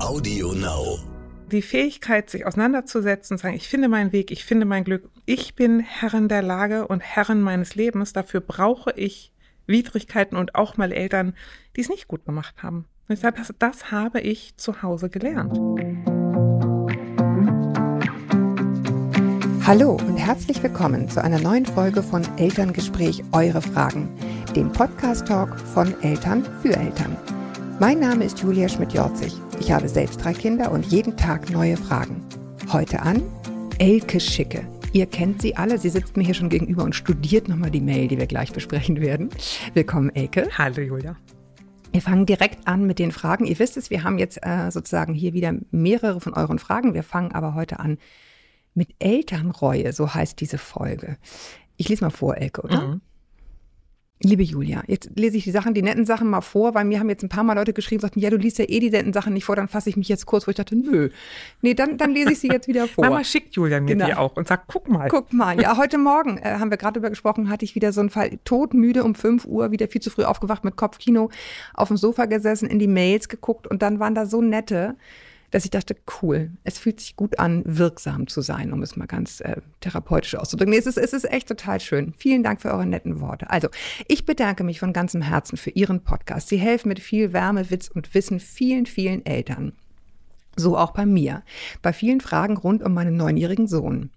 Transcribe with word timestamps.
Audio 0.00 0.52
Now. 0.54 0.98
Die 1.52 1.60
Fähigkeit, 1.60 2.30
sich 2.30 2.46
auseinanderzusetzen, 2.46 3.36
zu 3.36 3.42
sagen, 3.42 3.54
ich 3.54 3.68
finde 3.68 3.88
meinen 3.88 4.12
Weg, 4.12 4.30
ich 4.30 4.44
finde 4.44 4.64
mein 4.64 4.84
Glück, 4.84 5.10
ich 5.26 5.54
bin 5.54 5.80
Herrin 5.80 6.28
der 6.28 6.42
Lage 6.42 6.88
und 6.88 7.00
Herrin 7.00 7.42
meines 7.42 7.74
Lebens, 7.74 8.12
dafür 8.12 8.40
brauche 8.40 8.92
ich 8.96 9.32
Widrigkeiten 9.66 10.36
und 10.36 10.54
auch 10.54 10.76
mal 10.78 10.90
Eltern, 10.90 11.34
die 11.76 11.82
es 11.82 11.90
nicht 11.90 12.08
gut 12.08 12.24
gemacht 12.24 12.62
haben. 12.62 12.86
Und 13.08 13.14
ich 13.14 13.20
sage, 13.20 13.36
das, 13.38 13.52
das 13.58 13.92
habe 13.92 14.20
ich 14.20 14.56
zu 14.56 14.82
Hause 14.82 15.10
gelernt. 15.10 15.58
Hallo 19.66 19.92
und 19.92 20.16
herzlich 20.16 20.62
willkommen 20.62 21.10
zu 21.10 21.22
einer 21.22 21.40
neuen 21.40 21.66
Folge 21.66 22.02
von 22.02 22.22
Elterngespräch 22.38 23.22
Eure 23.32 23.60
Fragen, 23.60 24.08
dem 24.56 24.72
Podcast-Talk 24.72 25.60
von 25.60 25.94
Eltern 26.02 26.44
für 26.62 26.74
Eltern. 26.74 27.16
Mein 27.80 27.98
Name 27.98 28.26
ist 28.26 28.38
Julia 28.40 28.68
Schmidt-Jorzig. 28.68 29.32
Ich 29.58 29.72
habe 29.72 29.88
selbst 29.88 30.22
drei 30.22 30.34
Kinder 30.34 30.70
und 30.70 30.84
jeden 30.92 31.16
Tag 31.16 31.48
neue 31.48 31.78
Fragen. 31.78 32.22
Heute 32.70 33.00
an 33.00 33.22
Elke 33.78 34.20
Schicke. 34.20 34.68
Ihr 34.92 35.06
kennt 35.06 35.40
sie 35.40 35.56
alle. 35.56 35.78
Sie 35.78 35.88
sitzt 35.88 36.14
mir 36.14 36.22
hier 36.22 36.34
schon 36.34 36.50
gegenüber 36.50 36.84
und 36.84 36.94
studiert 36.94 37.48
nochmal 37.48 37.70
die 37.70 37.80
Mail, 37.80 38.06
die 38.06 38.18
wir 38.18 38.26
gleich 38.26 38.52
besprechen 38.52 39.00
werden. 39.00 39.30
Willkommen, 39.72 40.14
Elke. 40.14 40.46
Hallo, 40.58 40.82
Julia. 40.82 41.16
Wir 41.90 42.02
fangen 42.02 42.26
direkt 42.26 42.68
an 42.68 42.86
mit 42.86 42.98
den 42.98 43.12
Fragen. 43.12 43.46
Ihr 43.46 43.58
wisst 43.58 43.78
es, 43.78 43.88
wir 43.88 44.04
haben 44.04 44.18
jetzt 44.18 44.40
äh, 44.42 44.70
sozusagen 44.70 45.14
hier 45.14 45.32
wieder 45.32 45.54
mehrere 45.70 46.20
von 46.20 46.34
euren 46.34 46.58
Fragen. 46.58 46.92
Wir 46.92 47.02
fangen 47.02 47.32
aber 47.32 47.54
heute 47.54 47.80
an 47.80 47.96
mit 48.74 48.90
Elternreue, 48.98 49.94
so 49.94 50.12
heißt 50.12 50.38
diese 50.38 50.58
Folge. 50.58 51.16
Ich 51.78 51.88
lese 51.88 52.04
mal 52.04 52.10
vor, 52.10 52.36
Elke, 52.36 52.60
oder? 52.60 52.88
Mhm. 52.88 53.00
Liebe 54.22 54.42
Julia, 54.42 54.82
jetzt 54.86 55.12
lese 55.16 55.38
ich 55.38 55.44
die 55.44 55.50
Sachen, 55.50 55.72
die 55.72 55.80
netten 55.80 56.04
Sachen 56.04 56.28
mal 56.28 56.42
vor, 56.42 56.74
weil 56.74 56.84
mir 56.84 57.00
haben 57.00 57.08
jetzt 57.08 57.22
ein 57.22 57.30
paar 57.30 57.42
Mal 57.42 57.54
Leute 57.54 57.72
geschrieben, 57.72 58.02
sagten, 58.02 58.20
ja, 58.20 58.28
du 58.28 58.36
liest 58.36 58.58
ja 58.58 58.66
eh 58.68 58.78
die 58.78 58.90
netten 58.90 59.14
Sachen 59.14 59.32
nicht 59.32 59.46
vor, 59.46 59.56
dann 59.56 59.66
fasse 59.66 59.88
ich 59.88 59.96
mich 59.96 60.10
jetzt 60.10 60.26
kurz, 60.26 60.46
wo 60.46 60.50
ich 60.50 60.56
dachte, 60.58 60.76
nö. 60.76 61.08
Nee, 61.62 61.72
dann, 61.72 61.96
dann 61.96 62.12
lese 62.12 62.32
ich 62.32 62.38
sie 62.38 62.48
jetzt 62.48 62.68
wieder 62.68 62.86
vor. 62.88 63.06
Mama 63.06 63.24
schickt 63.24 63.56
Julia 63.56 63.80
mir 63.80 63.86
genau. 63.86 64.04
die 64.04 64.14
auch 64.14 64.36
und 64.36 64.46
sagt, 64.46 64.64
guck 64.66 64.90
mal. 64.90 65.08
Guck 65.08 65.32
mal. 65.32 65.58
Ja, 65.58 65.74
heute 65.78 65.96
Morgen 65.96 66.36
äh, 66.36 66.56
haben 66.58 66.70
wir 66.70 66.76
gerade 66.76 67.00
darüber 67.00 67.08
gesprochen, 67.08 67.48
hatte 67.48 67.64
ich 67.64 67.74
wieder 67.74 67.94
so 67.94 68.02
einen 68.02 68.10
Fall, 68.10 68.38
todmüde 68.44 69.04
um 69.04 69.14
5 69.14 69.46
Uhr, 69.46 69.70
wieder 69.70 69.88
viel 69.88 70.02
zu 70.02 70.10
früh 70.10 70.24
aufgewacht 70.24 70.64
mit 70.64 70.76
Kopfkino, 70.76 71.30
auf 71.72 71.88
dem 71.88 71.96
Sofa 71.96 72.26
gesessen, 72.26 72.68
in 72.68 72.78
die 72.78 72.88
Mails 72.88 73.30
geguckt 73.30 73.68
und 73.68 73.80
dann 73.80 74.00
waren 74.00 74.14
da 74.14 74.26
so 74.26 74.42
nette, 74.42 74.96
dass 75.50 75.64
ich 75.64 75.70
dachte, 75.70 75.96
cool, 76.22 76.52
es 76.64 76.78
fühlt 76.78 77.00
sich 77.00 77.16
gut 77.16 77.38
an, 77.38 77.62
wirksam 77.64 78.26
zu 78.26 78.40
sein, 78.40 78.72
um 78.72 78.82
es 78.82 78.96
mal 78.96 79.06
ganz 79.06 79.40
äh, 79.40 79.56
therapeutisch 79.80 80.34
auszudrücken. 80.36 80.70
Nee, 80.72 80.78
es, 80.78 80.86
ist, 80.86 80.98
es 80.98 81.12
ist 81.12 81.30
echt 81.30 81.48
total 81.48 81.80
schön. 81.80 82.14
Vielen 82.16 82.42
Dank 82.42 82.60
für 82.60 82.70
eure 82.70 82.86
netten 82.86 83.20
Worte. 83.20 83.50
Also, 83.50 83.68
ich 84.06 84.26
bedanke 84.26 84.64
mich 84.64 84.80
von 84.80 84.92
ganzem 84.92 85.22
Herzen 85.22 85.56
für 85.56 85.70
Ihren 85.70 86.02
Podcast. 86.02 86.48
Sie 86.48 86.58
helfen 86.58 86.88
mit 86.88 87.00
viel 87.00 87.32
Wärme, 87.32 87.70
Witz 87.70 87.88
und 87.88 88.14
Wissen 88.14 88.40
vielen, 88.40 88.86
vielen 88.86 89.24
Eltern. 89.26 89.72
So 90.56 90.76
auch 90.76 90.92
bei 90.92 91.06
mir. 91.06 91.42
Bei 91.82 91.92
vielen 91.92 92.20
Fragen 92.20 92.56
rund 92.56 92.82
um 92.82 92.92
meinen 92.94 93.16
neunjährigen 93.16 93.66
Sohn. 93.66 94.10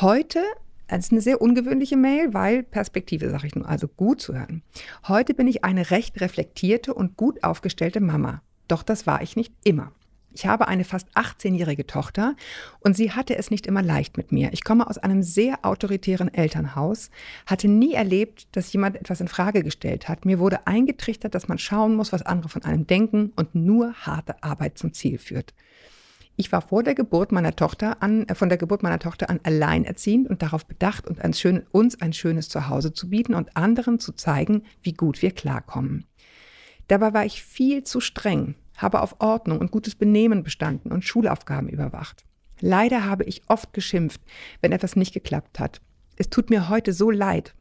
Heute 0.00 0.40
das 0.88 1.04
ist 1.04 1.12
eine 1.12 1.20
sehr 1.20 1.42
ungewöhnliche 1.42 1.98
Mail, 1.98 2.32
weil 2.32 2.62
Perspektive, 2.62 3.28
sage 3.28 3.46
ich 3.46 3.54
nur, 3.54 3.68
also 3.68 3.88
gut 3.88 4.22
zu 4.22 4.34
hören. 4.34 4.62
Heute 5.06 5.34
bin 5.34 5.46
ich 5.46 5.62
eine 5.62 5.90
recht 5.90 6.18
reflektierte 6.22 6.94
und 6.94 7.16
gut 7.18 7.44
aufgestellte 7.44 8.00
Mama. 8.00 8.40
Doch 8.68 8.82
das 8.82 9.06
war 9.06 9.20
ich 9.20 9.36
nicht 9.36 9.52
immer. 9.64 9.92
Ich 10.38 10.46
habe 10.46 10.68
eine 10.68 10.84
fast 10.84 11.08
18-jährige 11.16 11.84
Tochter 11.84 12.36
und 12.78 12.96
sie 12.96 13.10
hatte 13.10 13.34
es 13.34 13.50
nicht 13.50 13.66
immer 13.66 13.82
leicht 13.82 14.16
mit 14.16 14.30
mir. 14.30 14.52
Ich 14.52 14.62
komme 14.62 14.88
aus 14.88 14.96
einem 14.96 15.24
sehr 15.24 15.64
autoritären 15.64 16.32
Elternhaus, 16.32 17.10
hatte 17.44 17.66
nie 17.66 17.94
erlebt, 17.94 18.46
dass 18.52 18.72
jemand 18.72 18.94
etwas 18.94 19.20
in 19.20 19.26
Frage 19.26 19.64
gestellt 19.64 20.08
hat. 20.08 20.24
Mir 20.24 20.38
wurde 20.38 20.64
eingetrichtert, 20.68 21.34
dass 21.34 21.48
man 21.48 21.58
schauen 21.58 21.96
muss, 21.96 22.12
was 22.12 22.22
andere 22.22 22.48
von 22.48 22.62
einem 22.62 22.86
denken 22.86 23.32
und 23.34 23.56
nur 23.56 23.94
harte 23.94 24.40
Arbeit 24.44 24.78
zum 24.78 24.92
Ziel 24.92 25.18
führt. 25.18 25.54
Ich 26.36 26.52
war 26.52 26.62
vor 26.62 26.84
der 26.84 26.94
Geburt 26.94 27.32
meiner 27.32 27.56
Tochter 27.56 28.00
an, 28.00 28.28
äh, 28.28 28.36
von 28.36 28.48
der 28.48 28.58
Geburt 28.58 28.84
meiner 28.84 29.00
Tochter 29.00 29.30
an 29.30 29.40
alleinerziehend 29.42 30.30
und 30.30 30.40
darauf 30.40 30.66
bedacht, 30.66 31.08
und 31.08 31.20
ein 31.20 31.34
schön, 31.34 31.66
uns 31.72 32.00
ein 32.00 32.12
schönes 32.12 32.48
Zuhause 32.48 32.92
zu 32.92 33.10
bieten 33.10 33.34
und 33.34 33.56
anderen 33.56 33.98
zu 33.98 34.12
zeigen, 34.12 34.62
wie 34.82 34.92
gut 34.92 35.20
wir 35.20 35.32
klarkommen. 35.32 36.06
Dabei 36.86 37.12
war 37.12 37.24
ich 37.24 37.42
viel 37.42 37.82
zu 37.82 37.98
streng 37.98 38.54
habe 38.78 39.02
auf 39.02 39.16
Ordnung 39.20 39.58
und 39.58 39.70
gutes 39.70 39.94
Benehmen 39.94 40.42
bestanden 40.42 40.90
und 40.90 41.04
Schulaufgaben 41.04 41.68
überwacht. 41.68 42.24
Leider 42.60 43.04
habe 43.04 43.24
ich 43.24 43.42
oft 43.48 43.72
geschimpft, 43.72 44.20
wenn 44.60 44.72
etwas 44.72 44.96
nicht 44.96 45.12
geklappt 45.12 45.60
hat. 45.60 45.80
Es 46.16 46.30
tut 46.30 46.50
mir 46.50 46.68
heute 46.68 46.92
so 46.92 47.10
leid. 47.10 47.54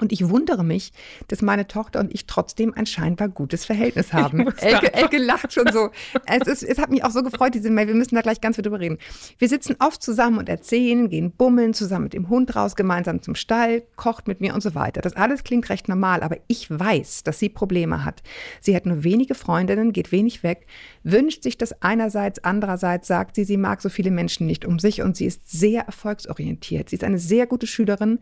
Und 0.00 0.12
ich 0.12 0.28
wundere 0.28 0.64
mich, 0.64 0.92
dass 1.28 1.40
meine 1.40 1.68
Tochter 1.68 2.00
und 2.00 2.12
ich 2.12 2.26
trotzdem 2.26 2.74
ein 2.74 2.86
scheinbar 2.86 3.28
gutes 3.28 3.64
Verhältnis 3.64 4.12
haben. 4.12 4.48
Elke, 4.58 4.92
Elke 4.92 5.18
lacht 5.18 5.52
schon 5.52 5.70
so. 5.72 5.90
Es, 6.26 6.48
ist, 6.48 6.62
es 6.62 6.78
hat 6.78 6.90
mich 6.90 7.04
auch 7.04 7.10
so 7.10 7.22
gefreut, 7.22 7.54
diese 7.54 7.70
Mail. 7.70 7.86
Wir 7.86 7.94
müssen 7.94 8.14
da 8.14 8.22
gleich 8.22 8.40
ganz 8.40 8.56
viel 8.56 8.62
drüber 8.62 8.80
reden. 8.80 8.98
Wir 9.38 9.48
sitzen 9.48 9.76
oft 9.78 10.02
zusammen 10.02 10.38
und 10.38 10.48
erzählen, 10.48 11.08
gehen 11.08 11.30
bummeln, 11.30 11.74
zusammen 11.74 12.04
mit 12.04 12.12
dem 12.12 12.28
Hund 12.28 12.56
raus, 12.56 12.76
gemeinsam 12.76 13.22
zum 13.22 13.34
Stall, 13.34 13.82
kocht 13.96 14.26
mit 14.26 14.40
mir 14.40 14.54
und 14.54 14.62
so 14.62 14.74
weiter. 14.74 15.00
Das 15.00 15.14
alles 15.14 15.44
klingt 15.44 15.68
recht 15.68 15.88
normal, 15.88 16.22
aber 16.22 16.38
ich 16.48 16.68
weiß, 16.70 17.22
dass 17.22 17.38
sie 17.38 17.48
Probleme 17.48 18.04
hat. 18.04 18.22
Sie 18.60 18.74
hat 18.74 18.86
nur 18.86 19.04
wenige 19.04 19.34
Freundinnen, 19.34 19.92
geht 19.92 20.12
wenig 20.12 20.42
weg, 20.42 20.66
wünscht 21.02 21.42
sich 21.42 21.56
das 21.56 21.82
einerseits, 21.82 22.42
andererseits 22.42 23.06
sagt 23.06 23.36
sie, 23.36 23.44
sie 23.44 23.56
mag 23.56 23.80
so 23.80 23.88
viele 23.88 24.10
Menschen 24.10 24.46
nicht 24.46 24.64
um 24.64 24.78
sich 24.78 25.02
und 25.02 25.16
sie 25.16 25.26
ist 25.26 25.48
sehr 25.48 25.82
erfolgsorientiert. 25.82 26.90
Sie 26.90 26.96
ist 26.96 27.04
eine 27.04 27.18
sehr 27.18 27.46
gute 27.46 27.66
Schülerin 27.66 28.18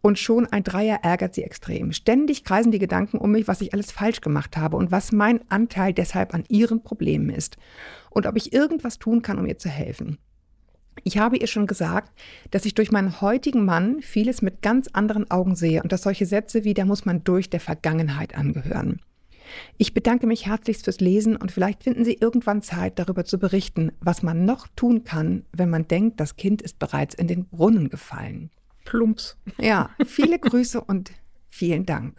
und 0.00 0.18
schon 0.18 0.46
ein 0.46 0.64
Dreier 0.64 1.00
ärgert 1.02 1.34
sie 1.34 1.42
extrem. 1.42 1.92
Ständig 1.92 2.44
kreisen 2.44 2.72
die 2.72 2.78
Gedanken 2.78 3.18
um 3.18 3.32
mich, 3.32 3.48
was 3.48 3.60
ich 3.60 3.72
alles 3.72 3.90
falsch 3.90 4.20
gemacht 4.20 4.56
habe 4.56 4.76
und 4.76 4.90
was 4.90 5.12
mein 5.12 5.40
Anteil 5.50 5.92
deshalb 5.92 6.34
an 6.34 6.44
ihren 6.48 6.82
Problemen 6.82 7.30
ist. 7.30 7.56
Und 8.10 8.26
ob 8.26 8.36
ich 8.36 8.52
irgendwas 8.52 8.98
tun 8.98 9.22
kann, 9.22 9.38
um 9.38 9.46
ihr 9.46 9.58
zu 9.58 9.68
helfen. 9.68 10.18
Ich 11.04 11.18
habe 11.18 11.36
ihr 11.36 11.46
schon 11.46 11.66
gesagt, 11.66 12.12
dass 12.50 12.64
ich 12.64 12.74
durch 12.74 12.90
meinen 12.90 13.20
heutigen 13.20 13.64
Mann 13.64 14.00
vieles 14.02 14.42
mit 14.42 14.62
ganz 14.62 14.88
anderen 14.92 15.30
Augen 15.30 15.54
sehe 15.54 15.82
und 15.82 15.92
dass 15.92 16.02
solche 16.02 16.26
Sätze 16.26 16.64
wie, 16.64 16.74
da 16.74 16.84
muss 16.84 17.04
man 17.04 17.22
durch 17.24 17.50
der 17.50 17.60
Vergangenheit 17.60 18.34
angehören. 18.34 19.00
Ich 19.78 19.94
bedanke 19.94 20.26
mich 20.26 20.46
herzlichst 20.46 20.84
fürs 20.84 21.00
Lesen 21.00 21.36
und 21.36 21.52
vielleicht 21.52 21.84
finden 21.84 22.04
Sie 22.04 22.14
irgendwann 22.14 22.62
Zeit, 22.62 22.98
darüber 22.98 23.24
zu 23.24 23.38
berichten, 23.38 23.92
was 24.00 24.22
man 24.22 24.44
noch 24.44 24.66
tun 24.76 25.04
kann, 25.04 25.44
wenn 25.52 25.70
man 25.70 25.88
denkt, 25.88 26.20
das 26.20 26.36
Kind 26.36 26.60
ist 26.60 26.78
bereits 26.78 27.14
in 27.14 27.28
den 27.28 27.46
Brunnen 27.46 27.88
gefallen. 27.88 28.50
Plumps. 28.88 29.36
Ja, 29.58 29.90
viele 30.06 30.38
Grüße 30.38 30.80
und 30.80 31.12
vielen 31.50 31.84
Dank. 31.84 32.18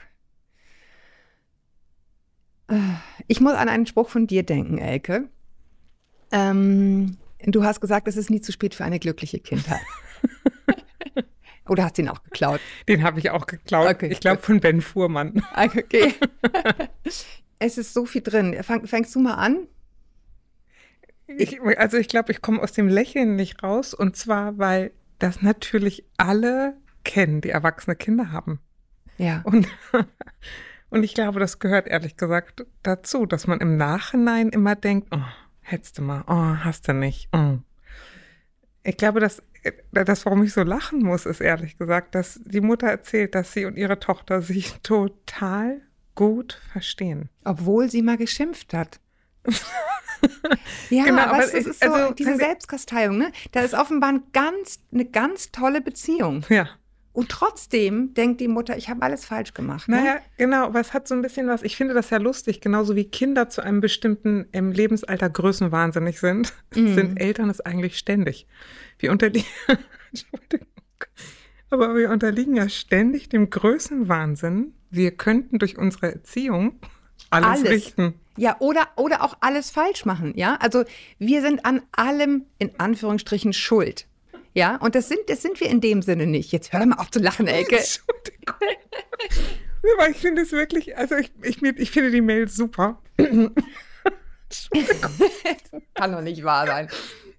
Äh, 2.68 2.76
ich 3.28 3.42
muss 3.42 3.54
an 3.54 3.70
einen 3.70 3.88
Spruch 3.88 4.10
von 4.10 4.28
dir 4.28 4.44
denken, 4.44 4.78
Elke. 4.78 5.30
Ähm, 6.32 7.18
du 7.44 7.64
hast 7.64 7.82
gesagt, 7.82 8.08
es 8.08 8.18
ist 8.18 8.30
nie 8.30 8.40
zu 8.40 8.52
spät 8.52 8.76
für 8.76 8.86
eine 8.86 9.00
glückliche 9.00 9.40
Kindheit. 9.40 9.82
Oder 11.68 11.86
hast 11.86 11.98
du 11.98 12.04
ihn 12.04 12.10
auch 12.10 12.22
geklaut? 12.24 12.62
Den 12.88 13.04
habe 13.04 13.18
ich 13.18 13.32
auch 13.32 13.48
geklaut. 13.48 13.90
Okay, 13.96 14.10
ich 14.12 14.20
glaube 14.20 14.42
von 14.44 14.60
Ben 14.60 14.82
Fuhrmann. 14.82 15.44
Okay. 15.56 16.14
es 17.60 17.80
ist 17.80 17.96
so 17.96 18.06
viel 18.06 18.22
drin. 18.22 18.62
Fang, 18.62 18.86
fängst 18.86 19.16
du 19.16 19.20
mal 19.20 19.36
an? 19.36 19.68
Ich, 21.26 21.60
also 21.62 21.98
ich 21.98 22.10
glaube, 22.10 22.32
ich 22.32 22.42
komme 22.42 22.62
aus 22.62 22.74
dem 22.74 22.88
Lächeln 22.88 23.36
nicht 23.36 23.64
raus. 23.64 23.96
Und 23.96 24.16
zwar, 24.16 24.60
weil 24.60 24.92
das 25.20 25.42
natürlich 25.42 26.06
alle 26.18 26.76
kennen, 27.04 27.42
die 27.42 27.50
erwachsene 27.50 27.96
Kinder 27.96 28.32
haben. 28.32 28.60
Ja. 29.18 29.42
Und, 29.44 29.68
und 30.90 31.04
ich 31.04 31.14
glaube, 31.14 31.40
das 31.40 31.60
gehört 31.60 31.88
ehrlich 31.88 32.18
gesagt 32.18 32.66
dazu, 32.84 33.26
dass 33.26 33.48
man 33.48 33.60
im 33.60 33.78
Nachhinein 33.78 34.50
immer 34.50 34.76
denkt, 34.76 35.10
oh, 35.12 35.20
hättest 35.62 35.98
du 35.98 36.02
mal, 36.02 36.24
oh, 36.28 36.64
hast 36.64 36.88
du 36.88 36.94
nicht. 36.94 37.30
Oh. 37.34 37.58
Ich 38.84 38.98
glaube, 38.98 39.20
dass 39.20 39.44
das, 39.92 40.26
warum 40.26 40.44
ich 40.44 40.54
so 40.54 40.64
lachen 40.64 41.04
muss, 41.04 41.26
ist 41.26 41.42
ehrlich 41.42 41.78
gesagt, 41.78 42.16
dass 42.16 42.40
die 42.46 42.62
Mutter 42.62 42.88
erzählt, 42.88 43.36
dass 43.36 43.54
sie 43.54 43.66
und 43.66 43.78
ihre 43.78 44.00
Tochter 44.00 44.42
sich 44.42 44.80
total 44.84 45.82
gut 46.16 46.60
verstehen. 46.72 47.30
Obwohl 47.44 47.90
sie 47.90 48.02
mal 48.02 48.18
geschimpft 48.18 48.74
hat. 48.74 49.00
ja, 50.90 51.06
genau, 51.06 51.22
aber 51.24 51.44
es 51.44 51.54
ist 51.54 51.84
so, 51.84 51.92
also, 51.92 52.14
diese 52.14 52.36
Selbstkasteiung, 52.36 53.18
ne? 53.18 53.32
Da 53.52 53.62
ist 53.62 53.74
offenbar 53.74 54.12
ein 54.12 54.24
ganz, 54.34 54.80
eine 54.92 55.06
ganz 55.06 55.52
tolle 55.52 55.82
Beziehung. 55.82 56.46
Ja. 56.50 56.70
Und 57.12 57.30
trotzdem 57.30 58.14
denkt 58.14 58.40
die 58.40 58.48
Mutter, 58.48 58.78
ich 58.78 58.88
habe 58.90 59.02
alles 59.02 59.26
falsch 59.26 59.54
gemacht. 59.54 59.90
Ne? 59.90 59.98
Naja, 59.98 60.20
genau, 60.38 60.66
aber 60.66 60.80
es 60.80 60.94
hat 60.94 61.08
so 61.08 61.16
ein 61.16 61.22
bisschen 61.22 61.48
was, 61.48 61.64
ich 61.64 61.76
finde 61.76 61.94
das 61.94 62.12
ja 62.12 62.18
lustig, 62.18 62.62
genauso 62.62 62.96
wie 62.96 63.06
Kinder 63.06 63.50
zu 63.50 63.62
einem 63.62 63.82
bestimmten 63.82 64.48
im 64.52 64.72
Lebensalter 64.72 65.30
größenwahnsinnig 65.30 66.20
sind, 66.20 66.54
mhm. 66.76 66.94
sind 66.94 67.20
Eltern 67.20 67.50
es 67.50 67.62
eigentlich 67.62 67.98
ständig. 67.98 68.48
Wir 69.00 69.12
unterliegen, 69.12 69.48
aber 71.72 71.96
wir 71.96 72.12
unterliegen 72.12 72.56
ja 72.56 72.70
ständig 72.70 73.28
dem 73.28 73.50
Größenwahnsinn. 73.50 74.74
Wir 74.92 75.12
könnten 75.12 75.60
durch 75.60 75.78
unsere 75.78 76.14
Erziehung 76.14 76.80
alles, 77.32 77.60
alles. 77.60 77.70
richten. 77.70 78.14
Ja, 78.40 78.56
oder, 78.60 78.88
oder 78.96 79.22
auch 79.24 79.36
alles 79.42 79.70
falsch 79.70 80.06
machen, 80.06 80.34
ja. 80.38 80.58
Also 80.62 80.86
wir 81.18 81.42
sind 81.42 81.66
an 81.66 81.82
allem 81.92 82.46
in 82.58 82.72
Anführungsstrichen 82.80 83.52
schuld. 83.52 84.08
Ja, 84.54 84.78
und 84.78 84.96
das 84.96 85.10
sind, 85.10 85.20
das 85.28 85.42
sind 85.42 85.60
wir 85.60 85.68
in 85.68 85.82
dem 85.82 86.02
Sinne 86.02 86.26
nicht. 86.26 86.54
Jetzt 86.54 86.72
hör 86.72 86.86
mal 86.86 86.96
auf 87.00 87.12
zu 87.12 87.20
lachen, 87.20 87.48
Elke. 87.48 87.78
Aber 89.98 90.10
ich 90.10 90.18
finde 90.18 90.44
es 90.44 90.54
wirklich, 90.54 90.98
also 90.98 91.16
ich, 91.16 91.32
ich, 91.42 91.62
ich 91.62 91.92
finde 91.92 92.12
die 92.12 92.22
Mail 92.22 92.48
super. 92.48 93.02
Kann 95.94 96.12
doch 96.12 96.22
nicht 96.22 96.44
wahr 96.44 96.66
sein. 96.66 96.88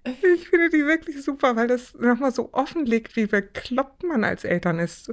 Ich 0.35 0.49
finde 0.49 0.69
die 0.69 0.85
wirklich 0.85 1.21
super, 1.21 1.55
weil 1.55 1.67
das 1.67 1.93
nochmal 1.93 2.31
so 2.31 2.49
offenlegt, 2.53 3.15
wie 3.15 3.27
bekloppt 3.27 4.03
man 4.03 4.23
als 4.23 4.43
Eltern 4.43 4.79
ist. 4.79 5.11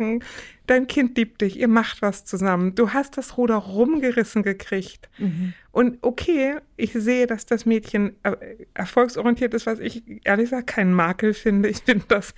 Dein 0.66 0.86
Kind 0.86 1.16
liebt 1.16 1.42
dich, 1.42 1.58
ihr 1.58 1.68
macht 1.68 2.02
was 2.02 2.24
zusammen. 2.24 2.74
Du 2.74 2.92
hast 2.92 3.16
das 3.18 3.36
Ruder 3.36 3.56
rumgerissen 3.56 4.42
gekriegt. 4.42 5.08
Mhm. 5.18 5.52
Und 5.70 5.98
okay, 6.02 6.56
ich 6.76 6.92
sehe, 6.92 7.26
dass 7.26 7.46
das 7.46 7.66
Mädchen 7.66 8.16
äh, 8.22 8.36
erfolgsorientiert 8.74 9.54
ist, 9.54 9.66
was 9.66 9.78
ich 9.78 10.02
ehrlich 10.24 10.46
gesagt 10.46 10.68
keinen 10.68 10.92
Makel 10.92 11.34
finde. 11.34 11.68
Ich 11.68 11.78
finde 11.78 12.06
das, 12.08 12.34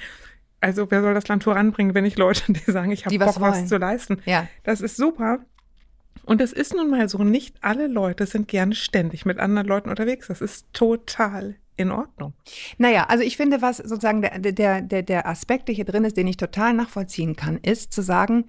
also 0.60 0.90
wer 0.90 1.02
soll 1.02 1.14
das 1.14 1.28
Land 1.28 1.44
voranbringen, 1.44 1.94
wenn 1.94 2.04
ich 2.04 2.16
Leute, 2.16 2.52
die 2.52 2.70
sagen, 2.70 2.90
ich 2.90 3.06
habe 3.06 3.16
Bock, 3.18 3.40
was, 3.40 3.40
was 3.40 3.66
zu 3.68 3.76
leisten. 3.76 4.20
Ja. 4.26 4.48
Das 4.64 4.80
ist 4.80 4.96
super. 4.96 5.44
Und 6.24 6.40
es 6.40 6.52
ist 6.52 6.74
nun 6.74 6.90
mal 6.90 7.08
so, 7.08 7.24
nicht 7.24 7.56
alle 7.62 7.86
Leute 7.86 8.26
sind 8.26 8.46
gerne 8.48 8.74
ständig 8.74 9.24
mit 9.24 9.38
anderen 9.38 9.66
Leuten 9.66 9.88
unterwegs. 9.88 10.28
Das 10.28 10.40
ist 10.40 10.66
total 10.72 11.56
in 11.76 11.90
Ordnung. 11.90 12.34
Naja, 12.78 13.06
also 13.08 13.24
ich 13.24 13.36
finde, 13.36 13.62
was 13.62 13.78
sozusagen 13.78 14.22
der, 14.22 14.38
der, 14.38 14.82
der, 14.82 15.02
der 15.02 15.26
Aspekt, 15.26 15.68
der 15.68 15.74
hier 15.74 15.84
drin 15.84 16.04
ist, 16.04 16.16
den 16.16 16.26
ich 16.26 16.36
total 16.36 16.74
nachvollziehen 16.74 17.36
kann, 17.36 17.58
ist 17.58 17.92
zu 17.92 18.02
sagen, 18.02 18.46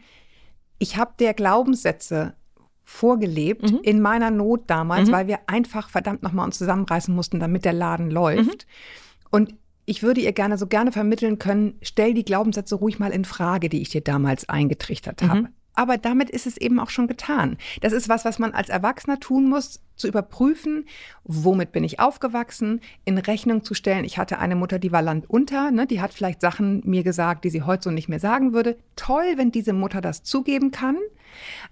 ich 0.80 0.98
habe 0.98 1.14
der 1.20 1.34
Glaubenssätze 1.34 2.36
vorgelebt 2.84 3.72
mhm. 3.72 3.80
in 3.84 4.02
meiner 4.02 4.32
Not 4.32 4.64
damals, 4.68 5.08
mhm. 5.08 5.14
weil 5.14 5.28
wir 5.28 5.40
einfach 5.48 5.90
verdammt 5.90 6.24
nochmal 6.24 6.46
uns 6.46 6.58
zusammenreißen 6.58 7.14
mussten, 7.14 7.40
damit 7.40 7.64
der 7.64 7.74
Laden 7.74 8.12
läuft. 8.12 8.68
Mhm. 8.68 9.28
Und 9.30 9.56
ich 9.86 10.04
würde 10.04 10.22
ihr 10.22 10.34
gerne 10.34 10.58
so 10.58 10.68
gerne 10.68 10.92
vermitteln 10.92 11.40
können, 11.40 11.76
stell 11.82 12.14
die 12.14 12.26
Glaubenssätze 12.26 12.76
ruhig 12.76 13.00
mal 13.00 13.12
in 13.12 13.26
Frage, 13.26 13.70
die 13.70 13.82
ich 13.82 13.90
dir 13.90 14.02
damals 14.02 14.48
eingetrichtert 14.50 15.24
habe. 15.24 15.50
Aber 15.74 15.98
damit 15.98 16.30
ist 16.30 16.48
es 16.48 16.58
eben 16.58 16.80
auch 16.80 16.90
schon 16.90 17.08
getan. 17.08 17.58
Das 17.82 17.94
ist 17.94 18.10
was, 18.10 18.26
was 18.26 18.40
man 18.40 18.54
als 18.54 18.70
Erwachsener 18.70 19.20
tun 19.20 19.50
muss, 19.50 19.82
zu 19.96 20.08
überprüfen, 20.08 20.86
womit 21.24 21.72
bin 21.72 21.84
ich 21.84 22.00
aufgewachsen, 22.00 22.82
in 23.06 23.18
Rechnung 23.18 23.64
zu 23.64 23.74
stellen. 23.74 24.04
Ich 24.04 24.18
hatte 24.18 24.40
eine 24.40 24.56
Mutter, 24.56 24.80
die 24.80 24.92
war 24.92 25.02
landunter, 25.02 25.72
ne, 25.72 25.88
die 25.88 26.02
hat 26.02 26.14
vielleicht 26.14 26.42
Sachen 26.42 26.82
mir 26.86 27.04
gesagt, 27.04 27.46
die 27.46 27.50
sie 27.50 27.62
heute 27.62 27.84
so 27.84 27.92
nicht 27.92 28.10
mehr 28.10 28.20
sagen 28.20 28.54
würde. 28.54 28.78
Toll, 28.96 29.34
wenn 29.38 29.52
diese 29.52 29.74
Mutter 29.74 30.02
das 30.02 30.24
zugeben 30.24 30.72
kann. 30.72 30.98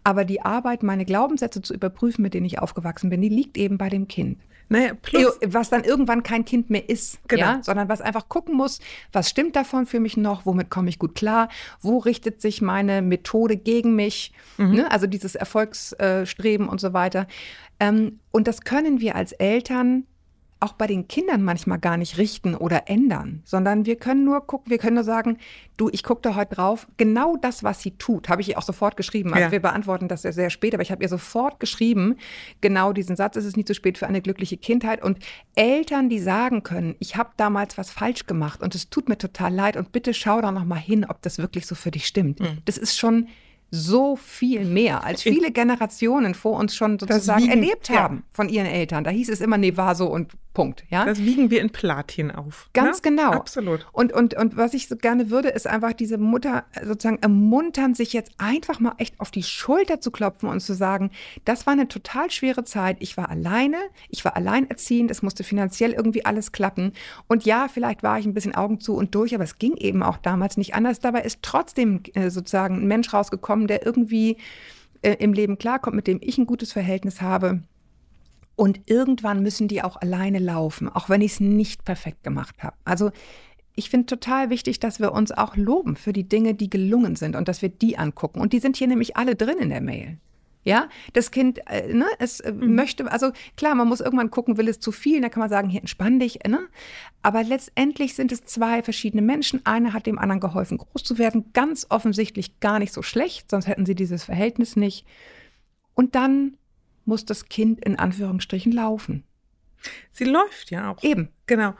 Aber 0.03 0.23
die 0.23 0.41
Arbeit, 0.41 0.83
meine 0.83 1.05
Glaubenssätze 1.05 1.61
zu 1.61 1.73
überprüfen, 1.73 2.21
mit 2.21 2.33
denen 2.33 2.45
ich 2.45 2.59
aufgewachsen 2.59 3.09
bin, 3.09 3.21
die 3.21 3.29
liegt 3.29 3.57
eben 3.57 3.77
bei 3.77 3.89
dem 3.89 4.07
Kind. 4.07 4.37
Naja, 4.69 4.93
plus, 5.01 5.37
was 5.45 5.69
dann 5.69 5.83
irgendwann 5.83 6.21
kein 6.21 6.45
Kind 6.45 6.69
mehr 6.69 6.87
ist, 6.87 7.19
genau. 7.27 7.41
ja, 7.41 7.63
sondern 7.63 7.89
was 7.89 8.01
einfach 8.01 8.29
gucken 8.29 8.55
muss, 8.55 8.79
was 9.11 9.29
stimmt 9.29 9.55
davon 9.55 9.87
für 9.87 9.99
mich 9.99 10.15
noch, 10.15 10.45
womit 10.45 10.69
komme 10.69 10.89
ich 10.89 10.99
gut 10.99 11.15
klar, 11.15 11.49
wo 11.81 11.97
richtet 11.97 12.39
sich 12.39 12.61
meine 12.61 13.01
Methode 13.01 13.57
gegen 13.57 13.95
mich, 13.95 14.31
mhm. 14.57 14.75
ne? 14.75 14.91
also 14.91 15.07
dieses 15.07 15.33
Erfolgsstreben 15.33 16.69
und 16.69 16.79
so 16.79 16.93
weiter. 16.93 17.27
Ähm, 17.79 18.19
und 18.31 18.47
das 18.47 18.61
können 18.61 18.99
wir 18.99 19.15
als 19.15 19.31
Eltern 19.31 20.05
auch 20.61 20.73
bei 20.73 20.87
den 20.87 21.07
Kindern 21.07 21.41
manchmal 21.41 21.79
gar 21.79 21.95
nicht 21.95 22.17
richten 22.17 22.53
oder 22.53 22.89
ändern, 22.89 23.41
sondern 23.45 23.85
wir 23.85 23.95
können 23.95 24.25
nur 24.25 24.45
gucken, 24.45 24.69
wir 24.69 24.77
können 24.77 24.95
nur 24.95 25.05
sagen, 25.05 25.37
du, 25.77 25.89
ich 25.89 26.03
gucke 26.03 26.21
da 26.21 26.35
heute 26.35 26.55
drauf, 26.55 26.87
genau 26.97 27.37
das, 27.37 27.63
was 27.63 27.81
sie 27.81 27.91
tut, 27.91 28.27
habe 28.27 28.41
ich 28.41 28.49
ihr 28.49 28.57
auch 28.57 28.63
sofort 28.63 28.97
geschrieben. 28.97 29.33
Also 29.33 29.45
ja. 29.45 29.51
wir 29.51 29.61
beantworten 29.61 30.09
das 30.09 30.23
ja 30.23 30.33
sehr 30.33 30.49
spät, 30.49 30.73
aber 30.73 30.83
ich 30.83 30.91
habe 30.91 31.01
ihr 31.01 31.07
sofort 31.07 31.61
geschrieben, 31.61 32.17
genau 32.59 32.91
diesen 32.91 33.15
Satz, 33.15 33.37
es 33.37 33.45
ist 33.45 33.55
nie 33.55 33.63
zu 33.63 33.73
spät 33.73 33.97
für 33.97 34.07
eine 34.07 34.21
glückliche 34.21 34.57
Kindheit. 34.57 35.01
Und 35.01 35.19
Eltern, 35.55 36.09
die 36.09 36.19
sagen 36.19 36.63
können, 36.63 36.95
ich 36.99 37.15
habe 37.15 37.29
damals 37.37 37.77
was 37.77 37.89
falsch 37.89 38.25
gemacht 38.25 38.61
und 38.61 38.75
es 38.75 38.89
tut 38.89 39.07
mir 39.07 39.17
total 39.17 39.53
leid 39.53 39.77
und 39.77 39.93
bitte 39.93 40.13
schau 40.13 40.41
da 40.41 40.51
noch 40.51 40.65
mal 40.65 40.75
hin, 40.75 41.05
ob 41.07 41.21
das 41.21 41.37
wirklich 41.37 41.67
so 41.67 41.75
für 41.75 41.91
dich 41.91 42.05
stimmt. 42.05 42.41
Mhm. 42.41 42.57
Das 42.65 42.77
ist 42.77 42.97
schon 42.97 43.27
so 43.71 44.15
viel 44.15 44.65
mehr, 44.65 45.03
als 45.03 45.21
viele 45.21 45.51
Generationen 45.51 46.33
vor 46.33 46.57
uns 46.57 46.75
schon 46.75 46.97
sozusagen 46.97 47.49
erlebt 47.49 47.89
haben 47.89 48.17
ja. 48.17 48.23
von 48.31 48.49
ihren 48.49 48.65
Eltern. 48.65 49.03
Da 49.03 49.11
hieß 49.11 49.29
es 49.29 49.41
immer, 49.41 49.57
nee, 49.57 49.77
war 49.77 49.95
so 49.95 50.07
und 50.07 50.31
Punkt. 50.53 50.83
Ja? 50.89 51.05
Das 51.05 51.19
wiegen 51.19 51.51
wir 51.51 51.61
in 51.61 51.69
Platin 51.69 52.31
auf. 52.31 52.69
Ganz 52.73 52.97
ne? 52.97 53.11
genau. 53.11 53.31
Absolut. 53.31 53.87
Und, 53.91 54.11
und, 54.13 54.33
und 54.33 54.57
was 54.57 54.73
ich 54.73 54.87
so 54.87 54.95
gerne 54.95 55.29
würde, 55.29 55.49
ist 55.49 55.67
einfach 55.67 55.93
diese 55.93 56.17
Mutter 56.17 56.65
sozusagen 56.83 57.19
ermuntern, 57.19 57.93
sich 57.93 58.13
jetzt 58.13 58.31
einfach 58.39 58.79
mal 58.79 58.93
echt 58.97 59.19
auf 59.19 59.29
die 59.29 59.43
Schulter 59.43 60.01
zu 60.01 60.09
klopfen 60.09 60.49
und 60.49 60.59
zu 60.59 60.73
sagen, 60.73 61.11
das 61.45 61.67
war 61.67 61.73
eine 61.73 61.87
total 61.87 62.31
schwere 62.31 62.63
Zeit. 62.63 62.97
Ich 62.99 63.15
war 63.15 63.29
alleine, 63.29 63.77
ich 64.09 64.25
war 64.25 64.35
alleinerziehend, 64.35 65.11
es 65.11 65.21
musste 65.21 65.43
finanziell 65.43 65.93
irgendwie 65.93 66.25
alles 66.25 66.51
klappen. 66.51 66.93
Und 67.27 67.45
ja, 67.45 67.67
vielleicht 67.67 68.01
war 68.01 68.17
ich 68.17 68.25
ein 68.25 68.33
bisschen 68.33 68.55
Augen 68.55 68.79
zu 68.79 68.95
und 68.95 69.13
durch, 69.13 69.35
aber 69.35 69.43
es 69.43 69.59
ging 69.59 69.77
eben 69.77 70.01
auch 70.01 70.17
damals 70.17 70.57
nicht 70.57 70.73
anders. 70.73 70.99
Dabei 70.99 71.21
ist 71.21 71.39
trotzdem 71.43 72.01
äh, 72.15 72.31
sozusagen 72.31 72.81
ein 72.81 72.87
Mensch 72.87 73.13
rausgekommen, 73.13 73.67
der 73.67 73.85
irgendwie 73.85 74.37
äh, 75.03 75.13
im 75.19 75.33
Leben 75.33 75.59
klarkommt, 75.59 75.95
mit 75.95 76.07
dem 76.07 76.19
ich 76.21 76.39
ein 76.39 76.47
gutes 76.47 76.73
Verhältnis 76.73 77.21
habe 77.21 77.61
und 78.59 78.81
irgendwann 78.87 79.41
müssen 79.41 79.69
die 79.69 79.83
auch 79.83 79.95
alleine 79.95 80.37
laufen, 80.37 80.89
auch 80.89 81.07
wenn 81.07 81.21
ich 81.21 81.31
es 81.31 81.39
nicht 81.39 81.85
perfekt 81.85 82.25
gemacht 82.25 82.61
habe. 82.61 82.75
Also 82.83 83.11
ich 83.73 83.89
finde 83.89 84.07
total 84.07 84.49
wichtig, 84.49 84.81
dass 84.81 84.99
wir 84.99 85.13
uns 85.13 85.31
auch 85.31 85.55
loben 85.55 85.95
für 85.95 86.11
die 86.11 86.27
Dinge, 86.27 86.55
die 86.55 86.69
gelungen 86.69 87.15
sind 87.15 87.37
und 87.37 87.47
dass 87.47 87.61
wir 87.61 87.69
die 87.69 87.97
angucken. 87.97 88.41
Und 88.41 88.51
die 88.51 88.59
sind 88.59 88.75
hier 88.75 88.87
nämlich 88.87 89.15
alle 89.15 89.35
drin 89.35 89.59
in 89.59 89.69
der 89.69 89.79
Mail. 89.79 90.17
Ja, 90.65 90.89
das 91.13 91.31
Kind, 91.31 91.61
äh, 91.69 91.93
ne, 91.93 92.05
es 92.19 92.41
äh, 92.41 92.51
mhm. 92.51 92.75
möchte, 92.75 93.09
also 93.09 93.31
klar, 93.55 93.75
man 93.75 93.87
muss 93.87 94.01
irgendwann 94.01 94.29
gucken, 94.29 94.57
will 94.57 94.67
es 94.67 94.81
zu 94.81 94.91
viel, 94.91 95.21
da 95.21 95.29
kann 95.29 95.39
man 95.39 95.49
sagen, 95.49 95.69
hier 95.69 95.79
entspann 95.79 96.19
dich, 96.19 96.39
ne? 96.45 96.59
Aber 97.21 97.43
letztendlich 97.45 98.13
sind 98.13 98.33
es 98.33 98.43
zwei 98.43 98.83
verschiedene 98.83 99.21
Menschen. 99.21 99.65
Einer 99.65 99.93
hat 99.93 100.05
dem 100.05 100.19
anderen 100.19 100.41
geholfen, 100.41 100.79
groß 100.79 101.05
zu 101.05 101.17
werden, 101.17 101.45
ganz 101.53 101.87
offensichtlich 101.89 102.59
gar 102.59 102.79
nicht 102.79 102.91
so 102.91 103.03
schlecht, 103.03 103.49
sonst 103.51 103.67
hätten 103.67 103.85
sie 103.85 103.95
dieses 103.95 104.25
Verhältnis 104.25 104.75
nicht. 104.75 105.05
Und 105.93 106.15
dann 106.15 106.57
muss 107.09 107.25
das 107.25 107.49
Kind 107.49 107.83
in 107.83 107.99
Anführungsstrichen 107.99 108.71
laufen. 108.71 109.25
Sie 110.11 110.25
läuft 110.25 110.71
ja 110.71 110.91
auch. 110.91 111.03
Eben. 111.03 111.29
Genau. 111.45 111.73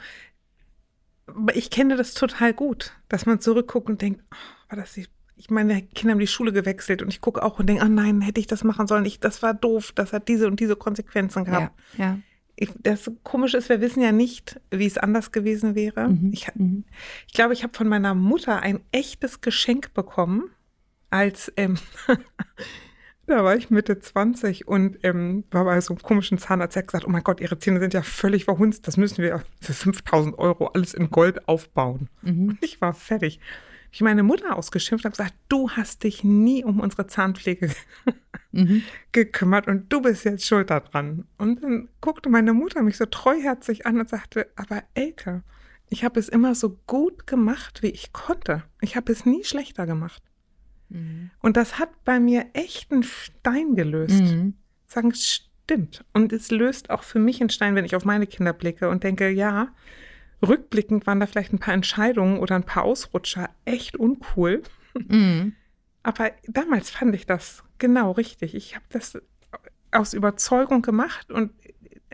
Ich 1.53 1.69
kenne 1.69 1.95
das 1.95 2.13
total 2.13 2.53
gut, 2.53 2.93
dass 3.07 3.25
man 3.25 3.39
zurückguckt 3.39 3.89
und 3.89 4.01
denkt, 4.01 4.21
oh, 4.31 4.69
war 4.69 4.77
das 4.77 4.93
die 4.93 5.05
ich 5.39 5.49
meine 5.49 5.81
Kinder 5.81 6.11
haben 6.11 6.19
die 6.19 6.27
Schule 6.27 6.51
gewechselt 6.51 7.01
und 7.01 7.07
ich 7.07 7.21
gucke 7.21 7.41
auch 7.41 7.59
und 7.59 7.67
denke, 7.67 7.85
oh 7.85 7.87
nein, 7.87 8.19
hätte 8.19 8.41
ich 8.41 8.47
das 8.47 8.65
machen 8.65 8.87
sollen. 8.87 9.05
Ich, 9.05 9.21
das 9.21 9.41
war 9.41 9.53
doof, 9.53 9.93
das 9.95 10.11
hat 10.11 10.27
diese 10.27 10.47
und 10.47 10.59
diese 10.59 10.75
Konsequenzen 10.75 11.45
gehabt. 11.45 11.79
Ja, 11.97 12.05
ja. 12.05 12.19
Ich, 12.57 12.71
das 12.77 13.09
Komische 13.23 13.55
ist, 13.55 13.69
wir 13.69 13.79
wissen 13.79 14.01
ja 14.01 14.11
nicht, 14.11 14.59
wie 14.69 14.85
es 14.85 14.97
anders 14.97 15.31
gewesen 15.31 15.75
wäre. 15.75 16.09
Mhm, 16.09 16.33
ich, 16.33 16.53
mhm. 16.55 16.83
ich 17.25 17.33
glaube, 17.33 17.53
ich 17.53 17.63
habe 17.63 17.71
von 17.73 17.87
meiner 17.87 18.15
Mutter 18.15 18.59
ein 18.59 18.81
echtes 18.91 19.39
Geschenk 19.39 19.93
bekommen, 19.93 20.49
als 21.09 21.53
ähm, 21.55 21.77
Da 23.29 23.43
war 23.43 23.55
ich 23.55 23.69
Mitte 23.69 23.99
20 23.99 24.67
und 24.67 24.97
ähm, 25.03 25.43
war 25.51 25.63
bei 25.63 25.79
so 25.81 25.93
einem 25.93 26.01
komischen 26.01 26.39
Zahnarzt, 26.39 26.75
der 26.75 26.81
hat 26.81 26.87
gesagt, 26.87 27.05
oh 27.05 27.11
mein 27.11 27.23
Gott, 27.23 27.39
Ihre 27.39 27.59
Zähne 27.59 27.79
sind 27.79 27.93
ja 27.93 28.01
völlig 28.01 28.45
verhunzt, 28.45 28.87
das 28.87 28.97
müssen 28.97 29.21
wir 29.21 29.43
für 29.61 29.73
5000 29.73 30.39
Euro 30.39 30.65
alles 30.65 30.95
in 30.95 31.11
Gold 31.11 31.47
aufbauen. 31.47 32.09
Mhm. 32.23 32.49
Und 32.49 32.57
ich 32.61 32.81
war 32.81 32.95
fertig. 32.95 33.39
Ich 33.91 34.01
meine 34.01 34.23
Mutter 34.23 34.55
ausgeschimpft 34.55 35.05
und 35.05 35.11
gesagt, 35.11 35.35
du 35.47 35.69
hast 35.69 36.03
dich 36.03 36.23
nie 36.23 36.63
um 36.63 36.79
unsere 36.79 37.05
Zahnpflege 37.05 37.69
mhm. 38.51 38.81
gekümmert 39.11 39.67
und 39.67 39.93
du 39.93 40.01
bist 40.01 40.25
jetzt 40.25 40.47
schuld 40.47 40.71
daran. 40.71 41.27
Und 41.37 41.61
dann 41.61 41.87
guckte 42.01 42.29
meine 42.29 42.53
Mutter 42.53 42.81
mich 42.81 42.97
so 42.97 43.05
treuherzig 43.05 43.85
an 43.85 43.99
und 43.99 44.09
sagte, 44.09 44.47
aber 44.55 44.81
Elke, 44.95 45.43
ich 45.87 46.03
habe 46.03 46.19
es 46.19 46.29
immer 46.29 46.55
so 46.55 46.79
gut 46.87 47.27
gemacht, 47.27 47.83
wie 47.83 47.91
ich 47.91 48.11
konnte. 48.11 48.63
Ich 48.81 48.95
habe 48.95 49.11
es 49.11 49.27
nie 49.27 49.43
schlechter 49.43 49.85
gemacht. 49.85 50.23
Mhm. 50.89 51.31
Und 51.41 51.57
das 51.57 51.79
hat 51.79 51.89
bei 52.03 52.19
mir 52.19 52.47
echt 52.53 52.91
einen 52.91 53.03
Stein 53.03 53.75
gelöst. 53.75 54.21
Mhm. 54.21 54.55
Sagen, 54.87 55.13
stimmt. 55.13 56.03
Und 56.13 56.33
es 56.33 56.51
löst 56.51 56.89
auch 56.89 57.03
für 57.03 57.19
mich 57.19 57.41
einen 57.41 57.49
Stein, 57.49 57.75
wenn 57.75 57.85
ich 57.85 57.95
auf 57.95 58.05
meine 58.05 58.27
Kinder 58.27 58.53
blicke 58.53 58.89
und 58.89 59.03
denke, 59.03 59.29
ja, 59.29 59.69
rückblickend 60.45 61.05
waren 61.07 61.19
da 61.19 61.27
vielleicht 61.27 61.53
ein 61.53 61.59
paar 61.59 61.73
Entscheidungen 61.73 62.39
oder 62.39 62.55
ein 62.55 62.63
paar 62.63 62.83
Ausrutscher 62.83 63.49
echt 63.65 63.97
uncool. 63.97 64.63
Mhm. 64.93 65.53
Aber 66.03 66.31
damals 66.47 66.89
fand 66.89 67.13
ich 67.13 67.25
das 67.25 67.63
genau 67.77 68.11
richtig. 68.11 68.55
Ich 68.55 68.75
habe 68.75 68.85
das 68.89 69.17
aus 69.91 70.13
Überzeugung 70.13 70.81
gemacht 70.81 71.31
und 71.31 71.51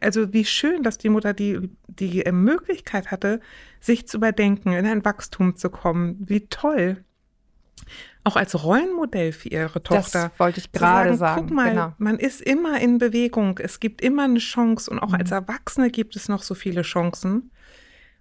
also 0.01 0.33
wie 0.33 0.45
schön, 0.45 0.83
dass 0.83 0.97
die 0.97 1.09
Mutter 1.09 1.33
die, 1.33 1.69
die 1.87 2.23
Möglichkeit 2.31 3.11
hatte, 3.11 3.39
sich 3.79 4.07
zu 4.07 4.17
überdenken, 4.17 4.73
in 4.73 4.85
ein 4.85 5.05
Wachstum 5.05 5.55
zu 5.55 5.69
kommen. 5.69 6.17
Wie 6.19 6.47
toll 6.47 7.03
auch 8.23 8.35
als 8.35 8.63
Rollenmodell 8.63 9.31
für 9.31 9.49
ihre 9.49 9.83
Tochter. 9.83 10.29
Das 10.29 10.39
wollte 10.39 10.59
ich 10.59 10.71
gerade 10.71 11.15
sagen, 11.15 11.17
sagen. 11.17 11.47
Guck 11.47 11.55
mal, 11.55 11.69
genau. 11.69 11.93
man 11.99 12.17
ist 12.17 12.41
immer 12.41 12.81
in 12.81 12.97
Bewegung. 12.97 13.59
Es 13.59 13.79
gibt 13.79 14.01
immer 14.01 14.23
eine 14.23 14.39
Chance 14.39 14.89
und 14.89 14.99
auch 14.99 15.09
mhm. 15.09 15.15
als 15.15 15.31
Erwachsene 15.31 15.91
gibt 15.91 16.15
es 16.15 16.27
noch 16.27 16.41
so 16.41 16.55
viele 16.55 16.81
Chancen. 16.81 17.51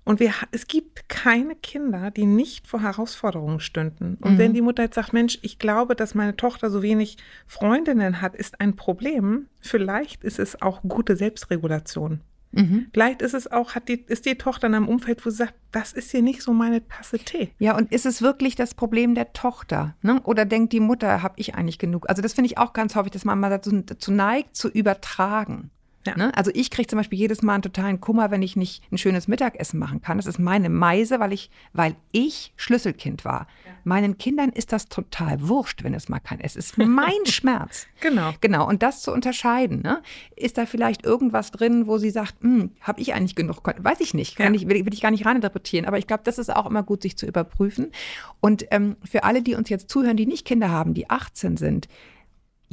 Und 0.05 0.21
wir, 0.21 0.35
es 0.51 0.67
gibt 0.67 1.09
keine 1.09 1.57
Kinder, 1.57 2.11
die 2.11 2.27
nicht 2.27 2.67
vor 2.67 2.83
Herausforderungen 2.83 3.61
stünden. 3.61 4.19
Und 4.21 4.35
mhm. 4.35 4.39
wenn 4.39 4.53
die 4.53 4.61
Mutter 4.61 4.83
jetzt 4.83 4.97
sagt, 4.97 5.15
Mensch, 5.15 5.39
ich 5.41 5.59
glaube, 5.59 5.97
dass 5.97 6.15
meine 6.15 6.37
Tochter 6.37 6.69
so 6.69 6.83
wenig 6.83 7.17
Freundinnen 7.47 8.21
hat, 8.21 8.37
ist 8.37 8.61
ein 8.61 8.77
Problem. 8.77 9.47
Vielleicht 9.61 10.23
ist 10.23 10.39
es 10.39 10.61
auch 10.61 10.83
gute 10.83 11.17
Selbstregulation. 11.17 12.21
Mhm. 12.55 12.87
Vielleicht 12.93 13.23
ist 13.23 13.35
es 13.35 13.51
auch, 13.51 13.75
hat 13.75 13.89
die, 13.89 14.05
ist 14.07 14.27
die 14.27 14.37
Tochter 14.37 14.67
in 14.67 14.75
einem 14.75 14.89
Umfeld, 14.89 15.25
wo 15.25 15.31
sie 15.31 15.37
sagt, 15.37 15.55
das 15.73 15.93
ist 15.93 16.11
hier 16.11 16.23
nicht 16.23 16.43
so 16.43 16.53
meine 16.53 16.87
Tasse 16.87 17.19
Tee. 17.19 17.51
Ja, 17.59 17.77
und 17.77 17.93
ist 17.93 18.07
es 18.07 18.23
wirklich 18.23 18.55
das 18.55 18.75
Problem 18.75 19.15
der 19.15 19.33
Tochter? 19.33 19.97
Ne? 20.03 20.21
Oder 20.23 20.45
denkt 20.45 20.73
die 20.73 20.81
Mutter, 20.81 21.23
habe 21.23 21.35
ich 21.37 21.55
eigentlich 21.55 21.79
genug? 21.79 22.09
Also 22.09 22.23
das 22.23 22.35
finde 22.35 22.47
ich 22.47 22.59
auch 22.59 22.73
ganz 22.73 22.95
häufig, 22.95 23.13
dass 23.13 23.25
man 23.25 23.41
mal 23.41 23.51
dazu, 23.51 23.83
dazu 23.83 24.13
neigt, 24.13 24.57
zu 24.57 24.69
übertragen. 24.69 25.71
Ja. 26.07 26.17
Ne? 26.17 26.37
Also 26.37 26.51
ich 26.55 26.71
kriege 26.71 26.87
zum 26.87 26.99
Beispiel 26.99 27.19
jedes 27.19 27.43
Mal 27.43 27.55
einen 27.55 27.63
totalen 27.63 28.01
Kummer, 28.01 28.31
wenn 28.31 28.43
ich 28.43 28.57
nicht 28.57 28.83
ein 28.93 28.99
schönes 28.99 29.29
Mittagessen 29.29 29.79
machen 29.79 30.01
kann. 30.01 30.19
Das 30.19 30.27
ist 30.27 30.39
meine 30.39 30.69
Meise, 30.69 31.21
weil 31.21 31.33
ich, 31.33 31.51
weil 31.73 31.97
ich 32.13 32.53
Schlüsselkind 32.57 33.25
war. 33.25 33.47
Ja. 33.67 33.73
Meinen 33.85 34.19
Kindern 34.19 34.51
ist 34.51 34.73
das 34.73 34.89
total 34.89 35.49
wurscht, 35.49 35.85
wenn 35.85 35.95
es 35.95 36.09
mal 36.09 36.21
kein 36.21 36.41
Es 36.41 36.57
ist 36.57 36.79
mein 36.79 37.27
Schmerz. 37.27 37.87
Genau. 38.01 38.33
Genau. 38.41 38.69
Und 38.69 38.83
das 38.83 39.03
zu 39.03 39.13
unterscheiden. 39.13 39.83
Ne? 39.83 40.03
Ist 40.37 40.59
da 40.59 40.67
vielleicht 40.67 41.05
irgendwas 41.05 41.51
drin, 41.51 41.87
wo 41.87 41.99
sie 41.99 42.11
sagt, 42.11 42.35
hm, 42.41 42.71
habe 42.81 43.01
ich 43.01 43.15
eigentlich 43.15 43.35
genug? 43.35 43.63
Weiß 43.65 44.01
ich 44.01 44.15
nicht. 44.15 44.37
Kann 44.37 44.55
ja. 44.55 44.61
ich, 44.61 44.69
will, 44.69 44.85
will, 44.85 44.95
ich 44.95 45.01
gar 45.01 45.11
nicht 45.11 45.27
reininterpretieren. 45.27 45.87
Aber 45.87 45.99
ich 45.99 46.07
glaube, 46.07 46.23
das 46.25 46.39
ist 46.39 46.55
auch 46.55 46.67
immer 46.67 46.83
gut, 46.83 47.03
sich 47.03 47.17
zu 47.17 47.27
überprüfen. 47.27 47.93
Und 48.41 48.67
ähm, 48.71 48.97
für 49.05 49.25
alle, 49.25 49.43
die 49.43 49.55
uns 49.55 49.69
jetzt 49.69 49.91
zuhören, 49.91 50.17
die 50.17 50.27
nicht 50.27 50.47
Kinder 50.47 50.71
haben, 50.71 50.95
die 50.95 51.09
18 51.09 51.57
sind, 51.57 51.89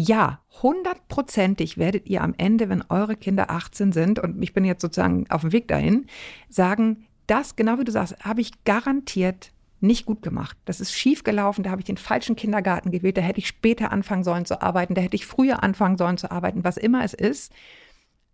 ja, 0.01 0.39
hundertprozentig 0.62 1.77
werdet 1.77 2.08
ihr 2.08 2.22
am 2.22 2.34
Ende, 2.38 2.70
wenn 2.70 2.84
eure 2.89 3.15
Kinder 3.15 3.50
18 3.50 3.91
sind, 3.91 4.20
und 4.20 4.41
ich 4.41 4.53
bin 4.53 4.65
jetzt 4.65 4.81
sozusagen 4.81 5.29
auf 5.29 5.41
dem 5.41 5.51
Weg 5.51 5.67
dahin, 5.67 6.08
sagen, 6.50 7.08
das, 7.27 7.55
genau 7.55 7.79
wie 7.79 7.84
du 7.84 7.91
sagst, 7.91 8.17
habe 8.24 8.41
ich 8.41 8.63
garantiert 8.63 9.51
nicht 9.79 10.05
gut 10.05 10.22
gemacht. 10.22 10.58
Das 10.65 10.79
ist 10.79 10.93
schief 10.93 11.24
gelaufen, 11.24 11.63
da 11.63 11.72
habe 11.72 11.81
ich 11.81 11.86
den 11.86 11.98
falschen 11.98 12.36
Kindergarten 12.36 12.91
gewählt, 12.91 13.17
da 13.17 13.22
hätte 13.22 13.39
ich 13.39 13.48
später 13.48 13.91
anfangen 13.91 14.24
sollen 14.24 14.46
zu 14.46 14.62
arbeiten, 14.62 14.93
da 14.93 15.01
hätte 15.01 15.15
ich 15.15 15.25
früher 15.25 15.63
anfangen 15.63 15.98
sollen 15.98 16.17
zu 16.17 16.31
arbeiten, 16.31 16.63
was 16.63 16.77
immer 16.77 17.03
es 17.03 17.13
ist. 17.13 17.51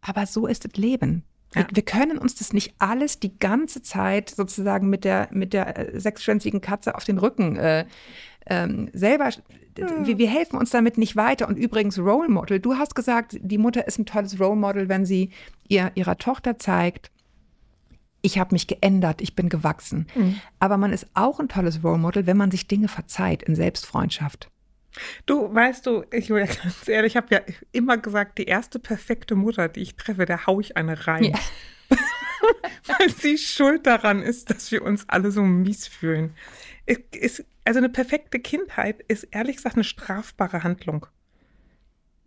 Aber 0.01 0.25
so 0.25 0.47
ist 0.47 0.65
das 0.65 0.73
Leben. 0.73 1.23
Ja. 1.55 1.61
Wir, 1.61 1.67
wir, 1.71 1.83
können 1.83 2.17
uns 2.17 2.35
das 2.35 2.53
nicht 2.53 2.75
alles 2.77 3.19
die 3.19 3.37
ganze 3.37 3.81
Zeit 3.81 4.29
sozusagen 4.29 4.89
mit 4.89 5.03
der, 5.05 5.29
mit 5.31 5.53
der 5.53 5.93
äh, 5.93 5.99
sechsschwänzigen 5.99 6.61
Katze 6.61 6.95
auf 6.95 7.05
den 7.05 7.17
Rücken 7.17 7.55
äh, 7.55 7.85
ähm, 8.49 8.89
selber, 8.93 9.29
hm. 9.29 10.05
wir, 10.05 10.17
wir, 10.17 10.29
helfen 10.29 10.57
uns 10.57 10.71
damit 10.71 10.97
nicht 10.97 11.15
weiter. 11.15 11.47
Und 11.47 11.57
übrigens 11.57 11.99
Role 11.99 12.29
Model, 12.29 12.59
du 12.59 12.75
hast 12.75 12.95
gesagt, 12.95 13.37
die 13.41 13.57
Mutter 13.57 13.87
ist 13.87 13.99
ein 13.99 14.05
tolles 14.05 14.39
Role 14.39 14.55
Model, 14.55 14.89
wenn 14.89 15.05
sie 15.05 15.31
ihr, 15.67 15.91
ihrer 15.95 16.17
Tochter 16.17 16.57
zeigt, 16.57 17.11
ich 18.21 18.39
habe 18.39 18.55
mich 18.55 18.67
geändert, 18.67 19.21
ich 19.21 19.35
bin 19.35 19.47
gewachsen. 19.47 20.07
Mhm. 20.15 20.39
Aber 20.59 20.77
man 20.77 20.91
ist 20.91 21.07
auch 21.13 21.39
ein 21.39 21.49
tolles 21.49 21.83
Role 21.83 21.97
Model, 21.97 22.25
wenn 22.25 22.37
man 22.37 22.51
sich 22.51 22.67
Dinge 22.67 22.87
verzeiht 22.87 23.43
in 23.43 23.55
Selbstfreundschaft. 23.55 24.49
Du, 25.25 25.53
weißt 25.53 25.85
du, 25.85 26.03
ich 26.11 26.29
will 26.29 26.45
ganz 26.63 26.87
ehrlich, 26.87 27.13
ich 27.13 27.17
habe 27.17 27.27
ja 27.33 27.41
immer 27.71 27.97
gesagt, 27.97 28.37
die 28.37 28.45
erste 28.45 28.79
perfekte 28.79 29.35
Mutter, 29.35 29.67
die 29.69 29.81
ich 29.81 29.95
treffe, 29.95 30.25
der 30.25 30.45
haue 30.45 30.61
ich 30.61 30.77
eine 30.77 31.07
rein. 31.07 31.23
Ja. 31.23 31.39
Weil 32.87 33.09
sie 33.09 33.37
schuld 33.37 33.85
daran 33.87 34.21
ist, 34.21 34.49
dass 34.49 34.71
wir 34.71 34.83
uns 34.83 35.07
alle 35.07 35.31
so 35.31 35.41
mies 35.41 35.87
fühlen. 35.87 36.35
Ist, 36.85 37.45
also 37.65 37.79
eine 37.79 37.89
perfekte 37.89 38.39
Kindheit 38.39 39.01
ist 39.07 39.23
ehrlich 39.31 39.57
gesagt 39.57 39.75
eine 39.75 39.83
strafbare 39.83 40.63
Handlung. 40.63 41.05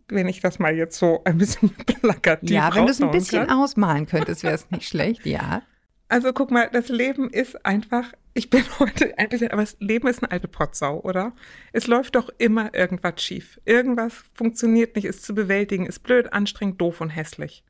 Wenn 0.07 0.27
ich 0.27 0.41
das 0.41 0.59
mal 0.59 0.75
jetzt 0.75 0.99
so 0.99 1.21
ein 1.23 1.37
bisschen 1.37 1.69
plakativ 1.85 2.51
Ja, 2.51 2.73
wenn 2.75 2.85
du 2.85 2.91
es 2.91 3.01
ein 3.01 3.11
bisschen 3.11 3.47
kann. 3.47 3.57
ausmalen 3.57 4.05
könntest, 4.05 4.43
wäre 4.43 4.53
es 4.55 4.69
nicht 4.69 4.87
schlecht, 4.87 5.25
ja. 5.25 5.63
Also 6.11 6.33
guck 6.33 6.51
mal, 6.51 6.69
das 6.69 6.89
Leben 6.89 7.29
ist 7.29 7.65
einfach, 7.65 8.11
ich 8.33 8.49
bin 8.49 8.65
heute 8.79 9.17
ein 9.17 9.29
bisschen, 9.29 9.49
aber 9.51 9.61
das 9.61 9.77
Leben 9.79 10.09
ist 10.09 10.21
eine 10.21 10.29
alte 10.29 10.49
Potsau, 10.49 10.99
oder? 10.99 11.33
Es 11.71 11.87
läuft 11.87 12.15
doch 12.15 12.29
immer 12.37 12.73
irgendwas 12.73 13.23
schief. 13.23 13.61
Irgendwas 13.63 14.25
funktioniert 14.33 14.97
nicht, 14.97 15.05
ist 15.05 15.23
zu 15.23 15.33
bewältigen, 15.33 15.85
ist 15.85 15.99
blöd, 15.99 16.33
anstrengend, 16.33 16.81
doof 16.81 16.99
und 16.99 17.11
hässlich. 17.11 17.63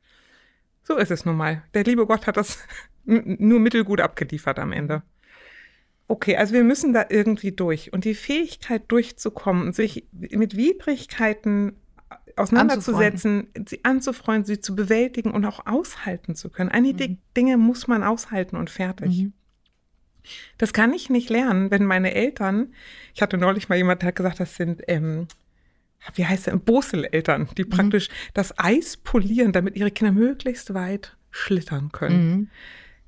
So 0.82 0.96
ist 0.96 1.12
es 1.12 1.24
nun 1.24 1.36
mal. 1.36 1.62
Der 1.74 1.84
liebe 1.84 2.04
Gott 2.04 2.26
hat 2.26 2.36
das 2.36 2.58
nur 3.04 3.60
mittelgut 3.60 4.00
abgeliefert 4.00 4.58
am 4.58 4.72
Ende. 4.72 5.04
Okay, 6.08 6.36
also 6.36 6.52
wir 6.52 6.64
müssen 6.64 6.92
da 6.92 7.06
irgendwie 7.10 7.52
durch. 7.52 7.92
Und 7.92 8.04
die 8.04 8.16
Fähigkeit 8.16 8.90
durchzukommen, 8.90 9.72
sich 9.72 10.08
mit 10.10 10.56
Widrigkeiten 10.56 11.76
auseinanderzusetzen, 12.36 13.48
sie 13.66 13.84
anzufreuen, 13.84 14.44
sie 14.44 14.60
zu 14.60 14.74
bewältigen 14.74 15.30
und 15.30 15.44
auch 15.44 15.66
aushalten 15.66 16.34
zu 16.34 16.50
können. 16.50 16.70
Einige 16.70 17.08
mhm. 17.08 17.18
Dinge 17.36 17.56
muss 17.56 17.86
man 17.86 18.02
aushalten 18.02 18.56
und 18.56 18.70
fertig. 18.70 19.22
Mhm. 19.22 19.32
Das 20.58 20.72
kann 20.72 20.92
ich 20.92 21.10
nicht 21.10 21.30
lernen, 21.30 21.70
wenn 21.70 21.84
meine 21.84 22.14
Eltern, 22.14 22.72
ich 23.14 23.22
hatte 23.22 23.38
neulich 23.38 23.68
mal 23.68 23.76
jemand, 23.76 24.02
der 24.02 24.08
hat 24.08 24.16
gesagt, 24.16 24.40
das 24.40 24.54
sind, 24.54 24.82
ähm, 24.86 25.26
wie 26.14 26.26
heißt 26.26 26.46
der, 26.46 26.56
Boseleltern, 26.56 27.48
die 27.56 27.64
mhm. 27.64 27.70
praktisch 27.70 28.08
das 28.34 28.58
Eis 28.58 28.96
polieren, 28.96 29.52
damit 29.52 29.76
ihre 29.76 29.90
Kinder 29.90 30.12
möglichst 30.12 30.74
weit 30.74 31.16
schlittern 31.30 31.90
können. 31.92 32.30
Mhm. 32.30 32.48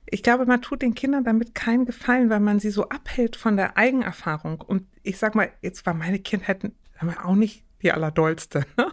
Ich 0.06 0.22
glaube, 0.22 0.46
man 0.46 0.60
tut 0.60 0.82
den 0.82 0.94
Kindern 0.94 1.24
damit 1.24 1.54
keinen 1.54 1.86
Gefallen, 1.86 2.30
weil 2.30 2.40
man 2.40 2.60
sie 2.60 2.70
so 2.70 2.88
abhält 2.88 3.36
von 3.36 3.56
der 3.56 3.76
Eigenerfahrung. 3.76 4.60
Und 4.60 4.86
ich 5.02 5.18
sag 5.18 5.34
mal, 5.34 5.50
jetzt 5.62 5.86
war 5.86 5.94
meine 5.94 6.18
Kindheit 6.18 6.70
auch 7.22 7.34
nicht 7.34 7.64
die 7.84 7.92
allerdollste. 7.92 8.66
Ne? 8.76 8.90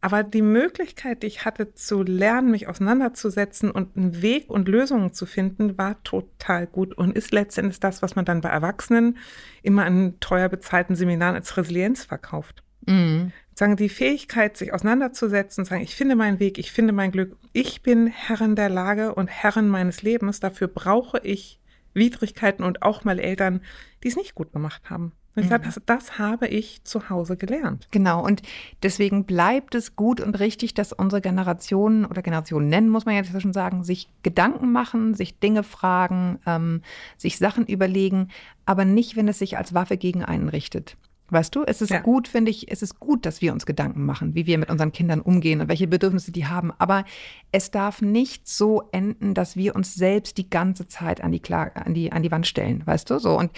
Aber 0.00 0.22
die 0.22 0.42
Möglichkeit, 0.42 1.22
die 1.22 1.28
ich 1.28 1.46
hatte 1.46 1.72
zu 1.72 2.02
lernen, 2.02 2.50
mich 2.50 2.68
auseinanderzusetzen 2.68 3.70
und 3.70 3.96
einen 3.96 4.20
Weg 4.20 4.50
und 4.50 4.68
Lösungen 4.68 5.14
zu 5.14 5.24
finden, 5.24 5.78
war 5.78 6.02
total 6.02 6.66
gut 6.66 6.92
und 6.92 7.16
ist 7.16 7.32
letztendlich 7.32 7.80
das, 7.80 8.02
was 8.02 8.14
man 8.14 8.26
dann 8.26 8.42
bei 8.42 8.50
Erwachsenen 8.50 9.16
immer 9.62 9.86
an 9.86 10.20
teuer 10.20 10.50
bezahlten 10.50 10.94
Seminaren 10.94 11.36
als 11.36 11.56
Resilienz 11.56 12.04
verkauft. 12.04 12.62
Mhm. 12.86 13.32
Sagen, 13.54 13.76
die 13.76 13.88
Fähigkeit, 13.88 14.58
sich 14.58 14.74
auseinanderzusetzen 14.74 15.62
und 15.62 15.66
sagen, 15.66 15.82
ich 15.82 15.96
finde 15.96 16.16
meinen 16.16 16.38
Weg, 16.38 16.58
ich 16.58 16.70
finde 16.70 16.92
mein 16.92 17.10
Glück, 17.10 17.38
ich 17.54 17.80
bin 17.80 18.06
Herrin 18.06 18.56
der 18.56 18.68
Lage 18.68 19.14
und 19.14 19.28
Herrin 19.28 19.68
meines 19.68 20.02
Lebens, 20.02 20.38
dafür 20.38 20.68
brauche 20.68 21.18
ich 21.20 21.60
Widrigkeiten 21.94 22.62
und 22.62 22.82
auch 22.82 23.04
mal 23.04 23.18
Eltern, 23.18 23.62
die 24.02 24.08
es 24.08 24.16
nicht 24.16 24.34
gut 24.34 24.52
gemacht 24.52 24.90
haben. 24.90 25.12
Und 25.36 25.42
ich 25.42 25.48
sage, 25.48 25.64
mhm. 25.64 25.66
das, 25.66 25.80
das 25.86 26.18
habe 26.18 26.46
ich 26.46 26.84
zu 26.84 27.10
Hause 27.10 27.36
gelernt. 27.36 27.88
Genau. 27.90 28.24
Und 28.24 28.42
deswegen 28.82 29.24
bleibt 29.24 29.74
es 29.74 29.96
gut 29.96 30.20
und 30.20 30.38
richtig, 30.38 30.74
dass 30.74 30.92
unsere 30.92 31.20
Generationen 31.20 32.04
oder 32.04 32.22
Generationen 32.22 32.68
nennen, 32.68 32.88
muss 32.88 33.04
man 33.04 33.16
jetzt 33.16 33.40
schon 33.40 33.52
sagen, 33.52 33.82
sich 33.82 34.08
Gedanken 34.22 34.70
machen, 34.70 35.14
sich 35.14 35.38
Dinge 35.40 35.64
fragen, 35.64 36.38
ähm, 36.46 36.82
sich 37.16 37.38
Sachen 37.38 37.66
überlegen, 37.66 38.28
aber 38.64 38.84
nicht, 38.84 39.16
wenn 39.16 39.28
es 39.28 39.38
sich 39.38 39.58
als 39.58 39.74
Waffe 39.74 39.96
gegen 39.96 40.24
einen 40.24 40.48
richtet. 40.48 40.96
Weißt 41.30 41.54
du, 41.56 41.64
es 41.64 41.80
ist 41.80 41.90
ja. 41.90 42.00
gut, 42.00 42.28
finde 42.28 42.50
ich, 42.50 42.70
es 42.70 42.82
ist 42.82 43.00
gut, 43.00 43.24
dass 43.24 43.40
wir 43.40 43.52
uns 43.52 43.64
Gedanken 43.64 44.04
machen, 44.04 44.34
wie 44.34 44.46
wir 44.46 44.58
mit 44.58 44.70
unseren 44.70 44.92
Kindern 44.92 45.20
umgehen 45.20 45.62
und 45.62 45.68
welche 45.68 45.88
Bedürfnisse 45.88 46.32
die 46.32 46.46
haben. 46.46 46.70
Aber 46.78 47.04
es 47.50 47.70
darf 47.70 48.02
nicht 48.02 48.46
so 48.46 48.82
enden, 48.92 49.32
dass 49.32 49.56
wir 49.56 49.74
uns 49.74 49.94
selbst 49.94 50.36
die 50.36 50.50
ganze 50.50 50.86
Zeit 50.86 51.22
an 51.22 51.32
die, 51.32 51.40
Kla 51.40 51.64
an 51.74 51.94
die, 51.94 52.12
an 52.12 52.22
die 52.22 52.30
Wand 52.30 52.46
stellen, 52.46 52.82
weißt 52.86 53.08
du? 53.08 53.18
So. 53.18 53.38
Und 53.38 53.50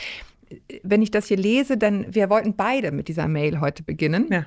wenn 0.82 1.02
ich 1.02 1.10
das 1.10 1.26
hier 1.26 1.36
lese, 1.36 1.76
dann, 1.76 2.06
wir 2.14 2.30
wollten 2.30 2.54
beide 2.54 2.92
mit 2.92 3.08
dieser 3.08 3.28
Mail 3.28 3.60
heute 3.60 3.82
beginnen. 3.82 4.26
Ja. 4.30 4.46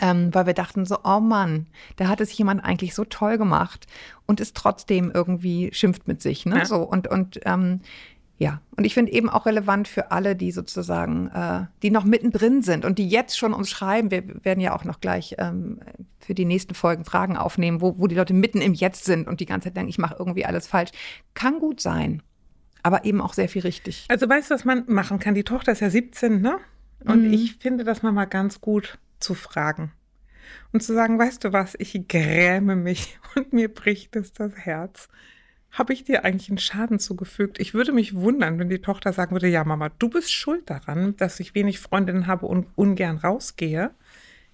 Ähm, 0.00 0.34
weil 0.34 0.46
wir 0.46 0.54
dachten 0.54 0.86
so, 0.86 0.98
oh 1.04 1.20
Mann, 1.20 1.68
da 1.96 2.08
hat 2.08 2.20
es 2.20 2.36
jemand 2.36 2.64
eigentlich 2.64 2.94
so 2.94 3.04
toll 3.04 3.38
gemacht 3.38 3.86
und 4.26 4.40
ist 4.40 4.56
trotzdem 4.56 5.12
irgendwie 5.14 5.70
schimpft 5.72 6.08
mit 6.08 6.20
sich, 6.20 6.46
ne? 6.46 6.58
Ja. 6.58 6.64
So 6.64 6.82
und 6.82 7.06
und 7.06 7.38
ähm, 7.44 7.80
ja, 8.36 8.60
und 8.76 8.84
ich 8.84 8.94
finde 8.94 9.12
eben 9.12 9.30
auch 9.30 9.46
relevant 9.46 9.86
für 9.86 10.10
alle, 10.10 10.34
die 10.34 10.50
sozusagen, 10.50 11.28
äh, 11.28 11.66
die 11.82 11.92
noch 11.92 12.04
mittendrin 12.04 12.62
sind 12.62 12.84
und 12.84 12.98
die 12.98 13.08
jetzt 13.08 13.38
schon 13.38 13.54
uns 13.54 13.70
schreiben. 13.70 14.10
Wir 14.10 14.24
werden 14.44 14.58
ja 14.58 14.74
auch 14.74 14.84
noch 14.84 15.00
gleich 15.00 15.36
ähm, 15.38 15.78
für 16.18 16.34
die 16.34 16.44
nächsten 16.44 16.74
Folgen 16.74 17.04
Fragen 17.04 17.36
aufnehmen, 17.36 17.80
wo, 17.80 17.96
wo 17.96 18.08
die 18.08 18.16
Leute 18.16 18.34
mitten 18.34 18.60
im 18.60 18.74
Jetzt 18.74 19.04
sind 19.04 19.28
und 19.28 19.38
die 19.38 19.46
ganze 19.46 19.68
Zeit 19.68 19.76
denken, 19.76 19.90
ich 19.90 19.98
mache 19.98 20.16
irgendwie 20.18 20.44
alles 20.44 20.66
falsch. 20.66 20.90
Kann 21.34 21.60
gut 21.60 21.80
sein 21.80 22.22
aber 22.84 23.04
eben 23.04 23.20
auch 23.20 23.32
sehr 23.32 23.48
viel 23.48 23.62
richtig. 23.62 24.04
Also 24.08 24.28
weißt 24.28 24.50
du, 24.50 24.54
was 24.54 24.64
man 24.64 24.84
machen 24.86 25.18
kann? 25.18 25.34
Die 25.34 25.42
Tochter 25.42 25.72
ist 25.72 25.80
ja 25.80 25.90
17, 25.90 26.40
ne? 26.40 26.58
Und 27.04 27.26
mhm. 27.26 27.32
ich 27.32 27.56
finde 27.56 27.82
das 27.82 28.02
mal 28.02 28.26
ganz 28.26 28.60
gut 28.60 28.98
zu 29.18 29.34
fragen. 29.34 29.92
Und 30.72 30.82
zu 30.82 30.92
sagen, 30.92 31.18
weißt 31.18 31.42
du 31.44 31.52
was, 31.52 31.74
ich 31.78 32.06
gräme 32.08 32.76
mich 32.76 33.18
und 33.34 33.52
mir 33.52 33.72
bricht 33.72 34.14
es 34.16 34.32
das 34.32 34.54
Herz. 34.54 35.08
Habe 35.70 35.94
ich 35.94 36.04
dir 36.04 36.24
eigentlich 36.24 36.50
einen 36.50 36.58
Schaden 36.58 36.98
zugefügt? 36.98 37.58
Ich 37.58 37.72
würde 37.72 37.90
mich 37.90 38.14
wundern, 38.14 38.58
wenn 38.58 38.68
die 38.68 38.80
Tochter 38.80 39.12
sagen 39.12 39.32
würde, 39.32 39.48
ja 39.48 39.64
Mama, 39.64 39.88
du 39.88 40.10
bist 40.10 40.32
schuld 40.32 40.68
daran, 40.68 41.16
dass 41.16 41.40
ich 41.40 41.54
wenig 41.54 41.80
Freundinnen 41.80 42.26
habe 42.26 42.46
und 42.46 42.66
ungern 42.76 43.16
rausgehe. 43.16 43.92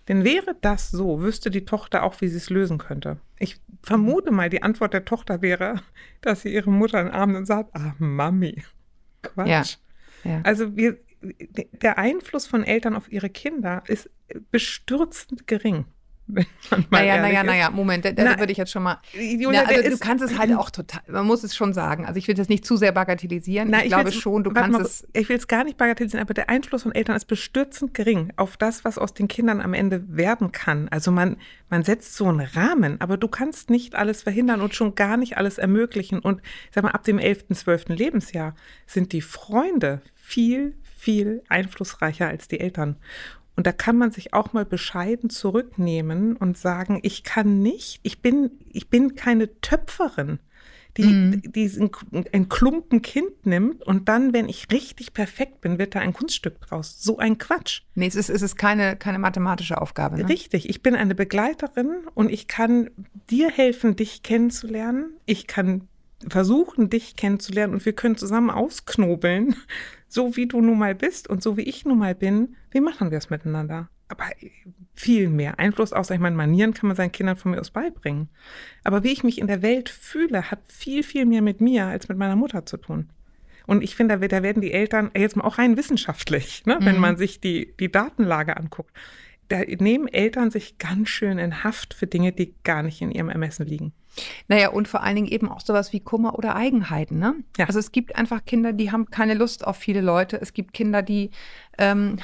Denn 0.08 0.24
wäre 0.24 0.56
das 0.60 0.90
so, 0.90 1.20
wüsste 1.20 1.50
die 1.50 1.64
Tochter 1.64 2.02
auch, 2.02 2.20
wie 2.20 2.28
sie 2.28 2.36
es 2.36 2.50
lösen 2.50 2.78
könnte. 2.78 3.18
Ich 3.38 3.60
vermute 3.82 4.30
mal, 4.30 4.50
die 4.50 4.62
Antwort 4.62 4.92
der 4.92 5.04
Tochter 5.04 5.42
wäre, 5.42 5.82
dass 6.20 6.42
sie 6.42 6.52
ihre 6.52 6.70
Mutter 6.70 7.00
in 7.00 7.06
den 7.06 7.14
Arm 7.14 7.34
und 7.34 7.46
sagt, 7.46 7.74
ah, 7.74 7.94
Mami. 7.98 8.62
Quatsch. 9.22 9.76
Ja, 10.24 10.30
ja. 10.30 10.40
Also 10.42 10.76
wir, 10.76 10.98
der 11.20 11.98
Einfluss 11.98 12.46
von 12.46 12.64
Eltern 12.64 12.96
auf 12.96 13.12
ihre 13.12 13.28
Kinder 13.28 13.82
ist 13.86 14.10
bestürzend 14.50 15.46
gering 15.46 15.84
Naja, 16.90 17.20
naja, 17.20 17.42
naja, 17.42 17.70
Moment, 17.70 18.04
da, 18.04 18.12
Na, 18.16 18.38
würde 18.38 18.52
ich 18.52 18.58
jetzt 18.58 18.70
schon 18.70 18.82
mal. 18.82 19.00
Julia, 19.12 19.64
na, 19.64 19.68
also 19.68 19.90
du 19.90 19.98
kannst 19.98 20.24
es 20.24 20.38
halt 20.38 20.54
auch 20.54 20.70
total, 20.70 21.00
man 21.08 21.26
muss 21.26 21.42
es 21.42 21.54
schon 21.54 21.72
sagen. 21.72 22.06
Also 22.06 22.18
ich 22.18 22.28
will 22.28 22.34
das 22.34 22.48
nicht 22.48 22.64
zu 22.64 22.76
sehr 22.76 22.92
bagatellisieren. 22.92 23.70
Na, 23.70 23.78
ich, 23.78 23.84
ich 23.84 23.88
glaube 23.90 24.12
schon, 24.12 24.44
du 24.44 24.50
kannst 24.52 24.72
mal, 24.72 24.82
es. 24.82 25.06
Ich 25.12 25.28
will 25.28 25.36
es 25.36 25.48
gar 25.48 25.64
nicht 25.64 25.76
bagatellisieren, 25.76 26.24
aber 26.24 26.34
der 26.34 26.48
Einfluss 26.48 26.82
von 26.84 26.92
Eltern 26.92 27.16
ist 27.16 27.26
bestürzend 27.26 27.94
gering 27.94 28.32
auf 28.36 28.56
das, 28.56 28.84
was 28.84 28.98
aus 28.98 29.14
den 29.14 29.28
Kindern 29.28 29.60
am 29.60 29.74
Ende 29.74 30.04
werden 30.08 30.52
kann. 30.52 30.88
Also 30.88 31.10
man, 31.10 31.36
man 31.68 31.82
setzt 31.82 32.14
so 32.14 32.26
einen 32.26 32.40
Rahmen, 32.40 33.00
aber 33.00 33.16
du 33.16 33.28
kannst 33.28 33.70
nicht 33.70 33.94
alles 33.94 34.22
verhindern 34.22 34.60
und 34.60 34.74
schon 34.74 34.94
gar 34.94 35.16
nicht 35.16 35.36
alles 35.36 35.58
ermöglichen. 35.58 36.20
Und 36.20 36.40
sag 36.74 36.84
mal, 36.84 36.90
ab 36.90 37.04
dem 37.04 37.18
11., 37.18 37.46
12. 37.52 37.88
Lebensjahr 37.88 38.54
sind 38.86 39.12
die 39.12 39.22
Freunde 39.22 40.02
viel, 40.14 40.76
viel 40.96 41.42
einflussreicher 41.48 42.28
als 42.28 42.46
die 42.48 42.60
Eltern. 42.60 42.96
Und 43.60 43.66
da 43.66 43.72
kann 43.72 43.98
man 43.98 44.10
sich 44.10 44.32
auch 44.32 44.54
mal 44.54 44.64
bescheiden 44.64 45.28
zurücknehmen 45.28 46.34
und 46.34 46.56
sagen, 46.56 46.98
ich 47.02 47.24
kann 47.24 47.60
nicht, 47.60 48.00
ich 48.02 48.22
bin, 48.22 48.52
ich 48.72 48.88
bin 48.88 49.16
keine 49.16 49.60
Töpferin 49.60 50.38
die, 50.96 51.04
mhm. 51.04 51.42
die 51.44 51.70
ein 52.32 52.48
Klumpen 52.48 53.02
Kind 53.02 53.44
nimmt 53.44 53.82
und 53.82 54.08
dann, 54.08 54.32
wenn 54.32 54.48
ich 54.48 54.68
richtig 54.72 55.12
perfekt 55.12 55.60
bin, 55.60 55.78
wird 55.78 55.94
da 55.94 56.00
ein 56.00 56.14
Kunststück 56.14 56.58
draus. 56.62 57.02
So 57.02 57.18
ein 57.18 57.36
Quatsch. 57.36 57.82
Nee, 57.94 58.06
es 58.06 58.14
ist, 58.14 58.30
es 58.30 58.40
ist 58.40 58.56
keine, 58.56 58.96
keine 58.96 59.18
mathematische 59.18 59.78
Aufgabe. 59.78 60.16
Ne? 60.16 60.28
Richtig, 60.30 60.70
ich 60.70 60.82
bin 60.82 60.94
eine 60.94 61.14
Begleiterin 61.14 61.90
und 62.14 62.30
ich 62.30 62.48
kann 62.48 62.88
dir 63.28 63.50
helfen, 63.50 63.94
dich 63.94 64.22
kennenzulernen. 64.22 65.10
Ich 65.26 65.46
kann 65.46 65.86
versuchen, 66.28 66.90
dich 66.90 67.16
kennenzulernen 67.16 67.74
und 67.74 67.84
wir 67.84 67.94
können 67.94 68.16
zusammen 68.16 68.50
ausknobeln, 68.50 69.56
so 70.08 70.36
wie 70.36 70.46
du 70.46 70.60
nun 70.60 70.78
mal 70.78 70.94
bist 70.94 71.28
und 71.28 71.42
so 71.42 71.56
wie 71.56 71.62
ich 71.62 71.84
nun 71.84 71.98
mal 71.98 72.14
bin. 72.14 72.56
Wie 72.70 72.80
machen 72.80 73.10
wir 73.10 73.18
es 73.18 73.30
miteinander? 73.30 73.88
aber 74.10 74.24
viel 74.94 75.28
mehr 75.28 75.58
Einfluss, 75.58 75.92
außer 75.92 76.14
ich 76.14 76.20
meine, 76.20 76.36
Manieren 76.36 76.74
kann 76.74 76.88
man 76.88 76.96
seinen 76.96 77.12
Kindern 77.12 77.36
von 77.36 77.52
mir 77.52 77.60
aus 77.60 77.70
beibringen. 77.70 78.28
Aber 78.84 79.04
wie 79.04 79.12
ich 79.12 79.24
mich 79.24 79.38
in 79.38 79.46
der 79.46 79.62
Welt 79.62 79.88
fühle, 79.88 80.50
hat 80.50 80.60
viel, 80.66 81.02
viel 81.02 81.24
mehr 81.26 81.42
mit 81.42 81.60
mir 81.60 81.86
als 81.86 82.08
mit 82.08 82.18
meiner 82.18 82.36
Mutter 82.36 82.66
zu 82.66 82.76
tun. 82.76 83.10
Und 83.66 83.82
ich 83.82 83.94
finde, 83.94 84.18
da 84.18 84.42
werden 84.42 84.62
die 84.62 84.72
Eltern, 84.72 85.10
jetzt 85.16 85.36
mal 85.36 85.44
auch 85.44 85.58
rein 85.58 85.76
wissenschaftlich, 85.76 86.66
ne, 86.66 86.78
mhm. 86.80 86.86
wenn 86.86 86.98
man 86.98 87.16
sich 87.16 87.40
die, 87.40 87.72
die 87.78 87.90
Datenlage 87.90 88.56
anguckt, 88.56 88.90
da 89.50 89.60
nehmen 89.60 90.08
Eltern 90.08 90.50
sich 90.50 90.78
ganz 90.78 91.08
schön 91.08 91.38
in 91.38 91.62
Haft 91.62 91.92
für 91.92 92.06
Dinge, 92.06 92.32
die 92.32 92.54
gar 92.64 92.82
nicht 92.82 93.02
in 93.02 93.10
ihrem 93.10 93.28
Ermessen 93.28 93.66
liegen. 93.66 93.92
Naja, 94.48 94.70
und 94.70 94.88
vor 94.88 95.02
allen 95.02 95.16
Dingen 95.16 95.28
eben 95.28 95.48
auch 95.48 95.60
sowas 95.60 95.92
wie 95.92 96.00
Kummer 96.00 96.38
oder 96.38 96.56
Eigenheiten. 96.56 97.18
Ne? 97.18 97.34
Ja. 97.58 97.66
Also 97.66 97.78
es 97.78 97.92
gibt 97.92 98.16
einfach 98.16 98.44
Kinder, 98.44 98.72
die 98.72 98.90
haben 98.90 99.10
keine 99.10 99.34
Lust 99.34 99.66
auf 99.66 99.76
viele 99.76 100.00
Leute. 100.00 100.40
Es 100.40 100.52
gibt 100.52 100.72
Kinder, 100.72 101.02
die 101.02 101.30
ähm, 101.78 102.18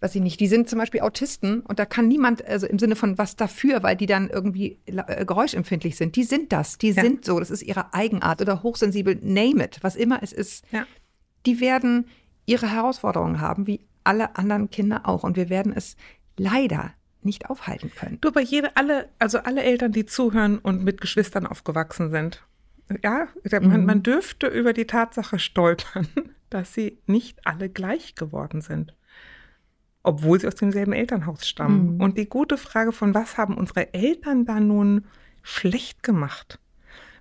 weiß 0.00 0.14
ich 0.14 0.22
nicht, 0.22 0.40
die 0.40 0.48
sind 0.48 0.68
zum 0.68 0.78
Beispiel 0.78 1.02
Autisten 1.02 1.60
und 1.60 1.78
da 1.78 1.84
kann 1.84 2.08
niemand, 2.08 2.44
also 2.46 2.66
im 2.66 2.78
Sinne 2.78 2.96
von 2.96 3.18
was 3.18 3.36
dafür, 3.36 3.82
weil 3.82 3.96
die 3.96 4.06
dann 4.06 4.30
irgendwie 4.30 4.78
äh, 4.86 5.24
geräuschempfindlich 5.24 5.96
sind. 5.96 6.16
Die 6.16 6.24
sind 6.24 6.52
das, 6.52 6.78
die 6.78 6.92
ja. 6.92 7.02
sind 7.02 7.24
so, 7.24 7.38
das 7.38 7.50
ist 7.50 7.62
ihre 7.62 7.92
Eigenart 7.92 8.40
oder 8.40 8.62
hochsensibel, 8.62 9.18
name 9.20 9.64
it, 9.64 9.78
was 9.82 9.96
immer 9.96 10.22
es 10.22 10.32
ist. 10.32 10.64
Ja. 10.72 10.86
Die 11.44 11.60
werden 11.60 12.06
ihre 12.46 12.70
Herausforderungen 12.70 13.40
haben, 13.40 13.66
wie 13.66 13.80
alle 14.02 14.36
anderen 14.36 14.70
Kinder 14.70 15.02
auch. 15.04 15.22
Und 15.22 15.36
wir 15.36 15.50
werden 15.50 15.72
es 15.74 15.96
leider 16.36 16.92
nicht 17.22 17.50
aufhalten 17.50 17.90
können. 17.94 18.18
Du, 18.20 18.28
aber 18.28 18.40
jede, 18.40 18.76
alle, 18.76 19.08
also 19.18 19.38
alle 19.38 19.62
Eltern, 19.62 19.92
die 19.92 20.06
zuhören 20.06 20.58
und 20.58 20.82
mit 20.84 21.00
Geschwistern 21.00 21.46
aufgewachsen 21.46 22.10
sind, 22.10 22.44
ja, 23.02 23.28
man, 23.50 23.80
mhm. 23.80 23.86
man 23.86 24.02
dürfte 24.02 24.46
über 24.46 24.72
die 24.72 24.86
Tatsache 24.86 25.38
stolpern, 25.38 26.08
dass 26.50 26.74
sie 26.74 26.98
nicht 27.06 27.46
alle 27.46 27.68
gleich 27.68 28.14
geworden 28.14 28.60
sind 28.60 28.94
obwohl 30.02 30.40
sie 30.40 30.46
aus 30.46 30.54
demselben 30.54 30.92
Elternhaus 30.92 31.46
stammen. 31.46 31.96
Mhm. 31.96 32.00
Und 32.00 32.18
die 32.18 32.28
gute 32.28 32.56
Frage 32.56 32.92
von, 32.92 33.14
was 33.14 33.36
haben 33.36 33.56
unsere 33.56 33.92
Eltern 33.92 34.44
da 34.44 34.60
nun 34.60 35.04
schlecht 35.42 36.02
gemacht? 36.02 36.58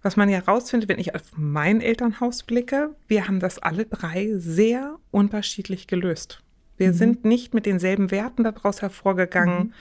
Was 0.01 0.16
man 0.16 0.30
ja 0.30 0.39
rausfindet, 0.39 0.88
wenn 0.88 1.00
ich 1.00 1.13
auf 1.13 1.24
mein 1.36 1.82
Elternhaus 1.82 2.44
blicke, 2.44 2.96
wir 3.08 3.28
haben 3.28 3.42
das 3.42 3.60
alle 3.60 3.86
drei 3.86 4.32
sehr 4.38 4.98
unterschiedlich 5.12 5.88
gelöst. 5.88 6.42
Wir 6.79 6.89
mhm. 6.89 6.93
sind 6.93 7.25
nicht 7.25 7.53
mit 7.53 7.65
denselben 7.65 8.09
Werten 8.09 8.43
daraus 8.43 8.81
hervorgegangen, 8.81 9.59
mhm. 9.59 9.74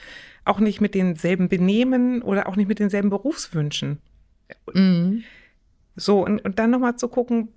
auch 0.45 0.59
nicht 0.59 0.81
mit 0.81 0.93
denselben 0.93 1.49
Benehmen 1.49 2.21
oder 2.21 2.47
auch 2.47 2.55
nicht 2.55 2.67
mit 2.67 2.79
denselben 2.79 3.09
Berufswünschen. 3.09 3.99
Mhm. 4.73 5.23
So, 5.95 6.23
und, 6.23 6.45
und 6.45 6.59
dann 6.59 6.69
nochmal 6.69 6.95
zu 6.95 7.07
gucken, 7.07 7.49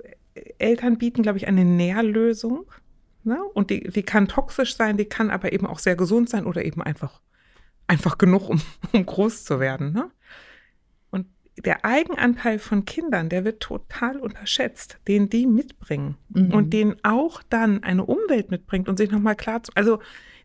Eltern 0.58 0.96
bieten, 0.96 1.22
glaube 1.22 1.38
ich, 1.38 1.46
eine 1.46 1.64
Nährlösung 1.64 2.64
Ne? 3.24 3.42
Und 3.54 3.70
die, 3.70 3.88
die 3.88 4.02
kann 4.02 4.26
toxisch 4.28 4.76
sein, 4.76 4.96
die 4.96 5.04
kann 5.04 5.30
aber 5.30 5.52
eben 5.52 5.66
auch 5.66 5.78
sehr 5.78 5.94
gesund 5.94 6.28
sein 6.28 6.44
oder 6.44 6.64
eben 6.64 6.82
einfach, 6.82 7.20
einfach 7.86 8.18
genug, 8.18 8.48
um, 8.48 8.60
um 8.92 9.06
groß 9.06 9.44
zu 9.44 9.60
werden. 9.60 9.92
Ne? 9.92 10.10
Der 11.58 11.84
Eigenanteil 11.84 12.58
von 12.58 12.84
Kindern, 12.84 13.28
der 13.28 13.44
wird 13.44 13.60
total 13.60 14.18
unterschätzt, 14.18 14.98
den 15.06 15.28
die 15.28 15.46
mitbringen 15.46 16.16
mhm. 16.30 16.52
und 16.52 16.72
den 16.72 16.96
auch 17.04 17.42
dann 17.42 17.82
eine 17.82 18.04
Umwelt 18.04 18.50
mitbringt 18.50 18.88
und 18.88 18.96
sich 18.96 19.10
nochmal 19.10 19.36
klar 19.36 19.62
zu, 19.62 19.72
also 19.74 20.00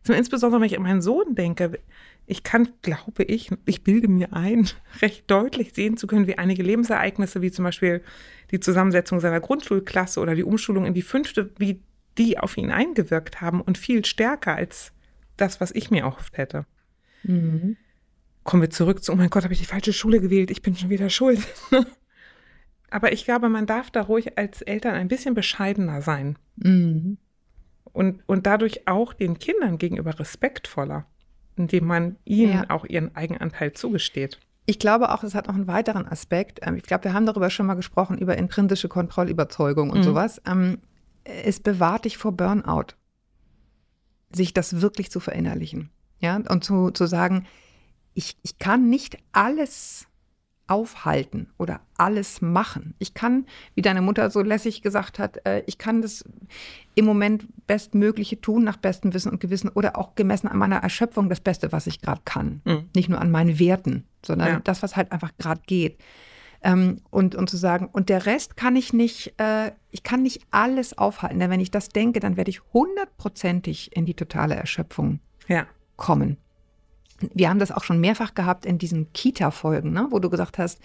insbesondere 0.06 0.60
wenn 0.60 0.66
ich 0.66 0.76
an 0.76 0.82
meinen 0.82 1.02
Sohn 1.02 1.34
denke, 1.34 1.78
ich 2.26 2.42
kann, 2.42 2.68
glaube 2.82 3.24
ich, 3.24 3.50
ich 3.64 3.82
bilde 3.82 4.08
mir 4.08 4.34
ein, 4.34 4.68
recht 5.00 5.30
deutlich 5.30 5.72
sehen 5.74 5.96
zu 5.96 6.06
können, 6.06 6.26
wie 6.26 6.38
einige 6.38 6.62
Lebensereignisse, 6.62 7.40
wie 7.40 7.50
zum 7.50 7.64
Beispiel 7.64 8.02
die 8.50 8.60
Zusammensetzung 8.60 9.20
seiner 9.20 9.40
Grundschulklasse 9.40 10.20
oder 10.20 10.34
die 10.34 10.44
Umschulung 10.44 10.84
in 10.84 10.94
die 10.94 11.02
fünfte, 11.02 11.50
wie 11.58 11.80
die 12.18 12.38
auf 12.38 12.56
ihn 12.56 12.70
eingewirkt 12.70 13.40
haben 13.40 13.60
und 13.60 13.78
viel 13.78 14.04
stärker 14.04 14.54
als 14.54 14.92
das, 15.36 15.60
was 15.60 15.70
ich 15.72 15.90
mir 15.90 16.02
erhofft 16.02 16.36
hätte. 16.36 16.66
Mhm. 17.22 17.76
Kommen 18.48 18.62
wir 18.62 18.70
zurück 18.70 19.04
zu, 19.04 19.12
oh 19.12 19.14
mein 19.14 19.28
Gott, 19.28 19.44
habe 19.44 19.52
ich 19.52 19.60
die 19.60 19.66
falsche 19.66 19.92
Schule 19.92 20.22
gewählt, 20.22 20.50
ich 20.50 20.62
bin 20.62 20.74
schon 20.74 20.88
wieder 20.88 21.10
schuld. 21.10 21.46
Aber 22.90 23.12
ich 23.12 23.26
glaube, 23.26 23.50
man 23.50 23.66
darf 23.66 23.90
da 23.90 24.00
ruhig 24.00 24.38
als 24.38 24.62
Eltern 24.62 24.94
ein 24.94 25.08
bisschen 25.08 25.34
bescheidener 25.34 26.00
sein. 26.00 26.38
Mhm. 26.56 27.18
Und, 27.84 28.22
und 28.26 28.46
dadurch 28.46 28.88
auch 28.88 29.12
den 29.12 29.38
Kindern 29.38 29.76
gegenüber 29.76 30.18
respektvoller, 30.18 31.04
indem 31.56 31.84
man 31.84 32.16
ihnen 32.24 32.54
ja. 32.54 32.70
auch 32.70 32.86
ihren 32.86 33.14
Eigenanteil 33.14 33.74
zugesteht. 33.74 34.40
Ich 34.64 34.78
glaube 34.78 35.12
auch, 35.12 35.24
es 35.24 35.34
hat 35.34 35.48
noch 35.48 35.54
einen 35.54 35.66
weiteren 35.66 36.08
Aspekt. 36.08 36.60
Ähm, 36.62 36.76
ich 36.76 36.84
glaube, 36.84 37.04
wir 37.04 37.12
haben 37.12 37.26
darüber 37.26 37.50
schon 37.50 37.66
mal 37.66 37.74
gesprochen, 37.74 38.16
über 38.16 38.38
intrinsische 38.38 38.88
Kontrollüberzeugung 38.88 39.90
und 39.90 39.98
mhm. 39.98 40.04
sowas. 40.04 40.40
Ähm, 40.46 40.78
es 41.24 41.60
bewahrt 41.60 42.06
dich 42.06 42.16
vor 42.16 42.32
Burnout, 42.32 42.94
sich 44.32 44.54
das 44.54 44.80
wirklich 44.80 45.10
zu 45.10 45.20
verinnerlichen. 45.20 45.90
Ja, 46.18 46.40
und 46.48 46.64
zu, 46.64 46.90
zu 46.92 47.04
sagen, 47.04 47.44
ich, 48.18 48.36
ich 48.42 48.58
kann 48.58 48.90
nicht 48.90 49.16
alles 49.30 50.08
aufhalten 50.66 51.48
oder 51.56 51.80
alles 51.96 52.42
machen. 52.42 52.94
Ich 52.98 53.14
kann, 53.14 53.46
wie 53.76 53.80
deine 53.80 54.02
Mutter 54.02 54.28
so 54.30 54.42
lässig 54.42 54.82
gesagt 54.82 55.20
hat, 55.20 55.38
äh, 55.46 55.62
ich 55.66 55.78
kann 55.78 56.02
das 56.02 56.24
im 56.96 57.04
Moment 57.06 57.46
Bestmögliche 57.68 58.40
tun, 58.40 58.64
nach 58.64 58.76
bestem 58.76 59.14
Wissen 59.14 59.30
und 59.30 59.40
Gewissen 59.40 59.68
oder 59.68 59.96
auch 59.96 60.16
gemessen 60.16 60.48
an 60.48 60.58
meiner 60.58 60.78
Erschöpfung 60.78 61.28
das 61.28 61.40
Beste, 61.40 61.70
was 61.70 61.86
ich 61.86 62.00
gerade 62.02 62.20
kann. 62.24 62.60
Mhm. 62.64 62.90
Nicht 62.94 63.08
nur 63.08 63.20
an 63.20 63.30
meinen 63.30 63.60
Werten, 63.60 64.04
sondern 64.26 64.48
ja. 64.48 64.60
das, 64.60 64.82
was 64.82 64.96
halt 64.96 65.12
einfach 65.12 65.30
gerade 65.38 65.62
geht. 65.66 65.98
Ähm, 66.60 67.00
und, 67.10 67.36
und 67.36 67.48
zu 67.48 67.56
sagen, 67.56 67.88
und 67.92 68.08
der 68.08 68.26
Rest 68.26 68.56
kann 68.56 68.74
ich 68.74 68.92
nicht, 68.92 69.32
äh, 69.38 69.70
ich 69.92 70.02
kann 70.02 70.24
nicht 70.24 70.42
alles 70.50 70.98
aufhalten. 70.98 71.38
Denn 71.38 71.50
wenn 71.50 71.60
ich 71.60 71.70
das 71.70 71.88
denke, 71.88 72.18
dann 72.18 72.36
werde 72.36 72.50
ich 72.50 72.60
hundertprozentig 72.74 73.96
in 73.96 74.06
die 74.06 74.14
totale 74.14 74.56
Erschöpfung 74.56 75.20
ja. 75.46 75.66
kommen. 75.96 76.36
Wir 77.34 77.48
haben 77.48 77.58
das 77.58 77.72
auch 77.72 77.84
schon 77.84 78.00
mehrfach 78.00 78.34
gehabt 78.34 78.66
in 78.66 78.78
diesen 78.78 79.12
Kita-Folgen, 79.12 79.92
ne, 79.92 80.06
wo 80.10 80.18
du 80.18 80.30
gesagt 80.30 80.58
hast, 80.58 80.80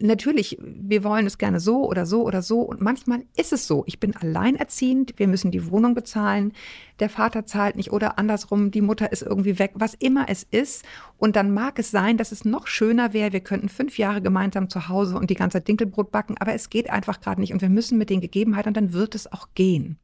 natürlich, 0.00 0.58
wir 0.60 1.04
wollen 1.04 1.26
es 1.26 1.38
gerne 1.38 1.60
so 1.60 1.86
oder 1.86 2.06
so 2.06 2.22
oder 2.22 2.42
so. 2.42 2.60
Und 2.60 2.80
manchmal 2.80 3.24
ist 3.36 3.52
es 3.52 3.66
so. 3.66 3.84
Ich 3.86 4.00
bin 4.00 4.16
alleinerziehend, 4.16 5.18
wir 5.18 5.28
müssen 5.28 5.50
die 5.50 5.70
Wohnung 5.70 5.94
bezahlen, 5.94 6.52
der 7.00 7.10
Vater 7.10 7.46
zahlt 7.46 7.76
nicht 7.76 7.92
oder 7.92 8.18
andersrum, 8.18 8.70
die 8.70 8.80
Mutter 8.80 9.12
ist 9.12 9.22
irgendwie 9.22 9.58
weg, 9.58 9.72
was 9.74 9.94
immer 9.94 10.26
es 10.28 10.44
ist. 10.44 10.84
Und 11.18 11.36
dann 11.36 11.52
mag 11.52 11.78
es 11.78 11.90
sein, 11.90 12.16
dass 12.16 12.32
es 12.32 12.44
noch 12.44 12.66
schöner 12.66 13.12
wäre, 13.12 13.32
wir 13.32 13.40
könnten 13.40 13.68
fünf 13.68 13.98
Jahre 13.98 14.22
gemeinsam 14.22 14.70
zu 14.70 14.88
Hause 14.88 15.16
und 15.16 15.30
die 15.30 15.34
ganze 15.34 15.60
Dinkelbrot 15.60 16.10
backen, 16.10 16.36
aber 16.38 16.54
es 16.54 16.70
geht 16.70 16.88
einfach 16.90 17.20
gerade 17.20 17.40
nicht. 17.40 17.52
Und 17.52 17.60
wir 17.60 17.70
müssen 17.70 17.98
mit 17.98 18.10
den 18.10 18.20
Gegebenheiten 18.20 18.74
dann 18.74 18.92
wird 18.92 19.14
es 19.14 19.30
auch 19.30 19.48
gehen. 19.54 19.98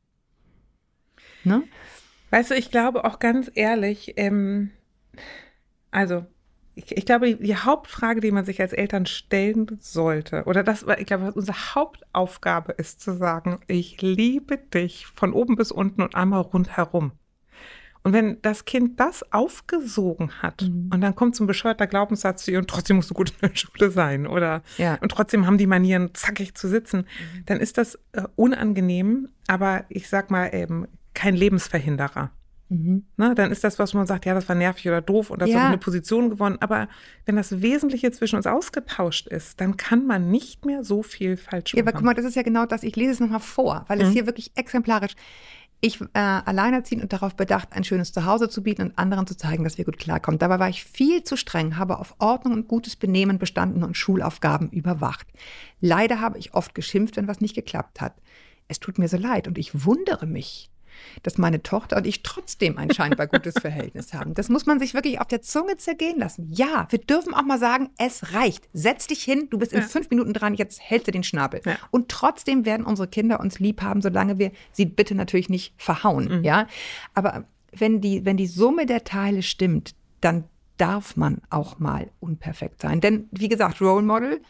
Ne? 1.45 1.63
Weißt 2.31 2.51
du, 2.51 2.55
ich 2.55 2.71
glaube 2.71 3.05
auch 3.05 3.19
ganz 3.21 3.51
ehrlich, 3.55 4.15
ähm, 4.17 4.71
also 5.91 6.27
ich, 6.75 6.97
ich, 6.97 7.07
glaube, 7.07 7.27
die, 7.27 7.43
die, 7.43 7.57
Hauptfrage, 7.57 8.21
die 8.21 8.31
man 8.31 8.45
sich 8.45 8.61
als 8.61 8.73
Eltern 8.73 9.07
stellen 9.07 9.79
sollte, 9.81 10.45
oder 10.45 10.63
das, 10.63 10.87
ich 10.99 11.07
glaube, 11.07 11.27
was 11.27 11.35
unsere 11.35 11.75
Hauptaufgabe 11.75 12.73
ist, 12.73 13.01
zu 13.01 13.17
sagen, 13.17 13.59
ich 13.67 14.01
liebe 14.01 14.59
dich 14.59 15.07
von 15.07 15.33
oben 15.33 15.57
bis 15.57 15.73
unten 15.73 16.03
und 16.03 16.15
einmal 16.15 16.43
rundherum. 16.43 17.13
Und 18.05 18.13
wenn 18.13 18.41
das 18.43 18.65
Kind 18.65 19.01
das 19.01 19.33
aufgesogen 19.33 20.41
hat 20.41 20.63
mhm. 20.63 20.91
und 20.95 21.01
dann 21.01 21.17
kommt 21.17 21.35
so 21.35 21.45
ein 21.45 21.49
bescheuerter 21.49 21.87
Glaubenssatz 21.87 22.45
zu 22.45 22.53
ihr 22.53 22.59
und 22.59 22.71
trotzdem 22.71 22.97
musst 22.97 23.11
du 23.11 23.15
gut 23.15 23.31
in 23.31 23.49
der 23.49 23.57
Schule 23.57 23.91
sein 23.91 24.27
oder 24.27 24.63
ja. 24.77 24.95
und 25.01 25.11
trotzdem 25.11 25.47
haben 25.47 25.59
die 25.59 25.67
Manieren 25.67 26.15
zackig 26.15 26.55
zu 26.55 26.69
sitzen, 26.69 27.01
mhm. 27.01 27.43
dann 27.47 27.61
ist 27.61 27.77
das 27.77 27.97
äh, 28.13 28.23
unangenehm, 28.37 29.29
aber 29.49 29.85
ich 29.89 30.09
sag 30.09 30.31
mal 30.31 30.55
eben 30.55 30.87
kein 31.13 31.35
Lebensverhinderer. 31.35 32.31
Mhm. 32.71 33.07
Na, 33.17 33.35
dann 33.35 33.51
ist 33.51 33.65
das, 33.65 33.79
was 33.79 33.95
man 33.95 34.07
sagt, 34.07 34.27
ja, 34.27 34.35
das 34.35 34.49
war 34.49 34.57
nervig 34.57 34.87
oder 34.89 35.01
doof 35.01 35.31
und 35.31 35.41
das 35.41 35.49
ja. 35.49 35.61
hat 35.61 35.67
eine 35.69 35.79
Position 35.79 36.29
gewonnen. 36.29 36.59
Aber 36.61 36.89
wenn 37.25 37.37
das 37.37 37.63
Wesentliche 37.63 38.11
zwischen 38.13 38.37
uns 38.37 38.47
ausgetauscht 38.47 39.27
ist, 39.27 39.61
dann 39.61 39.77
kann 39.77 40.07
man 40.07 40.31
nicht 40.31 40.67
mehr 40.67 40.85
so 40.85 41.03
viel 41.03 41.37
falsch 41.37 41.73
machen. 41.73 41.79
Ja, 41.79 41.83
aber 41.85 41.93
guck 41.93 42.05
mal, 42.05 42.15
das 42.15 42.27
ist 42.27 42.37
ja 42.37 42.43
genau 42.43 42.67
das. 42.67 42.83
Ich 42.83 42.95
lese 42.97 43.13
es 43.13 43.21
nochmal 43.21 43.41
vor, 43.41 43.85
weil 43.89 43.99
mhm. 43.99 44.05
es 44.05 44.13
hier 44.13 44.27
wirklich 44.27 44.53
exemplarisch. 44.55 45.15
Ich 45.81 46.01
äh, 46.01 46.07
alleinerziehend 46.19 47.05
und 47.05 47.13
darauf 47.13 47.37
bedacht, 47.37 47.69
ein 47.73 47.85
schönes 47.85 48.13
Zuhause 48.13 48.49
zu 48.49 48.65
bieten 48.65 48.83
und 48.83 48.99
anderen 48.99 49.29
zu 49.29 49.37
zeigen, 49.37 49.63
dass 49.63 49.79
wir 49.79 49.85
gut 49.85 49.99
klarkommen. 49.99 50.39
Dabei 50.39 50.59
war 50.59 50.69
ich 50.69 50.85
viel 50.85 51.23
zu 51.23 51.37
streng, 51.37 51.77
habe 51.77 52.01
auf 52.01 52.17
Ordnung 52.19 52.53
und 52.53 52.69
gutes 52.69 52.97
Benehmen 52.97 53.39
bestanden 53.39 53.85
und 53.85 53.97
Schulaufgaben 53.97 54.71
überwacht. 54.71 55.29
Leider 55.81 56.21
habe 56.21 56.37
ich 56.37 56.53
oft 56.53 56.75
geschimpft, 56.75 57.17
wenn 57.17 57.29
was 57.29 57.41
nicht 57.41 57.55
geklappt 57.55 58.01
hat. 58.01 58.15
Es 58.67 58.81
tut 58.81 58.99
mir 58.99 59.09
so 59.09 59.17
leid 59.17 59.47
und 59.47 59.57
ich 59.57 59.87
wundere 59.87 60.27
mich, 60.27 60.69
dass 61.23 61.39
meine 61.39 61.63
Tochter 61.63 61.97
und 61.97 62.07
ich 62.07 62.23
trotzdem 62.23 62.79
ein 62.79 62.93
scheinbar 62.93 63.27
gutes 63.27 63.55
Verhältnis 63.61 64.15
haben. 64.15 64.35
Das 64.35 64.49
muss 64.49 64.67
man 64.67 64.79
sich 64.79 64.95
wirklich 64.95 65.21
auf 65.21 65.27
der 65.29 65.43
Zunge 65.43 65.77
zergehen 65.77 66.19
lassen. 66.19 66.49
Ja, 66.53 66.87
wir 66.91 66.99
dürfen 66.99 67.35
auch 67.35 67.43
mal 67.43 67.59
sagen, 67.59 67.91
es 67.99 68.33
reicht. 68.35 68.69
Setz 68.73 69.07
dich 69.07 69.23
hin, 69.23 69.49
du 69.51 69.59
bist 69.59 69.73
in 69.73 69.81
Ja. 69.81 69.87
fünf 69.87 70.11
Minuten 70.11 70.33
dran, 70.33 70.55
jetzt 70.55 70.81
hältst 70.81 71.09
du 71.09 71.13
den 71.13 71.23
Schnabel. 71.25 71.61
Ja. 71.65 71.77
Und 71.91 72.09
trotzdem 72.09 72.65
werden 72.65 72.87
unsere 72.87 73.09
Kinder 73.09 73.41
uns 73.41 73.59
lieb 73.59 73.83
haben, 73.83 74.03
solange 74.03 74.39
wir 74.39 74.53
sie 74.73 74.87
bitte 74.87 75.15
natürlich 75.15 75.49
nicht 75.49 75.75
verhauen. 75.77 76.45
Ja, 76.45 76.67
aber 77.15 77.45
wenn 77.73 78.01
die, 78.01 78.25
wenn 78.25 78.37
die 78.37 78.47
Summe 78.47 78.87
der 78.87 79.05
Teile 79.05 79.43
stimmt, 79.43 79.95
dann 80.21 80.45
darf 80.79 81.17
man 81.17 81.43
auch 81.51 81.79
mal 81.79 82.11
unperfekt 82.21 82.81
sein. 82.81 83.01
Denn, 83.01 83.29
wie 83.33 83.49
gesagt, 83.49 83.81
Role 83.81 84.05
Model, 84.05 84.41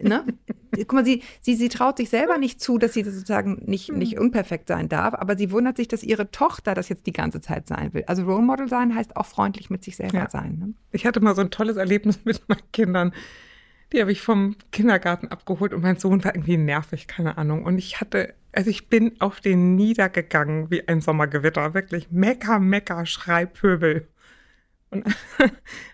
ne? 0.00 0.24
Guck 0.74 0.94
mal, 0.94 1.04
sie, 1.04 1.22
sie, 1.42 1.54
sie 1.54 1.68
traut 1.68 1.98
sich 1.98 2.08
selber 2.08 2.38
nicht 2.38 2.58
zu, 2.62 2.78
dass 2.78 2.94
sie 2.94 3.04
sozusagen 3.04 3.60
nicht, 3.66 3.92
nicht 3.92 4.18
unperfekt 4.18 4.68
sein 4.68 4.88
darf, 4.88 5.12
aber 5.12 5.36
sie 5.36 5.50
wundert 5.50 5.76
sich, 5.76 5.86
dass 5.86 6.02
ihre 6.02 6.30
Tochter 6.30 6.72
das 6.74 6.88
jetzt 6.88 7.06
die 7.06 7.12
ganze 7.12 7.42
Zeit 7.42 7.68
sein 7.68 7.92
will. 7.92 8.04
Also 8.06 8.24
Role 8.24 8.40
Model 8.40 8.68
sein 8.68 8.94
heißt 8.94 9.16
auch 9.16 9.26
freundlich 9.26 9.68
mit 9.68 9.84
sich 9.84 9.96
selber 9.96 10.16
Ja. 10.16 10.30
sein. 10.30 10.58
Ne? 10.58 10.74
Ich 10.92 11.04
hatte 11.04 11.20
mal 11.20 11.34
so 11.34 11.42
ein 11.42 11.50
tolles 11.50 11.76
Erlebnis 11.76 12.20
mit 12.24 12.48
meinen 12.48 12.72
Kindern. 12.72 13.12
Die 13.92 14.00
habe 14.00 14.12
ich 14.12 14.22
vom 14.22 14.56
Kindergarten 14.70 15.28
abgeholt 15.28 15.74
und 15.74 15.82
mein 15.82 15.98
Sohn 15.98 16.24
war 16.24 16.34
irgendwie 16.34 16.56
nervig, 16.56 17.06
keine 17.06 17.36
Ahnung. 17.36 17.64
Und 17.64 17.76
ich 17.76 18.00
hatte, 18.00 18.32
also 18.52 18.70
ich 18.70 18.88
bin 18.88 19.20
auf 19.20 19.40
den 19.42 19.74
niedergegangen 19.74 20.70
wie 20.70 20.88
ein 20.88 21.02
Sommergewitter, 21.02 21.74
wirklich 21.74 22.10
Mecker, 22.10 22.58
Mecker, 22.58 23.04
Schreipöbel. 23.04 24.08
Und 24.92 25.04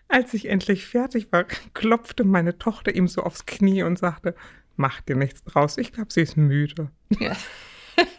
als 0.09 0.35
ich 0.35 0.49
endlich 0.49 0.87
fertig 0.87 1.31
war, 1.31 1.45
klopfte 1.45 2.25
meine 2.25 2.59
Tochter 2.59 2.95
ihm 2.95 3.07
so 3.07 3.23
aufs 3.23 3.47
Knie 3.47 3.83
und 3.85 3.99
sagte, 3.99 4.35
mach 4.77 5.01
dir 5.01 5.17
nichts 5.17 5.43
draus, 5.45 5.79
ich 5.79 5.93
glaube, 5.93 6.13
sie 6.13 6.23
ist 6.23 6.37
müde. 6.37 6.91
Ja. 7.19 7.37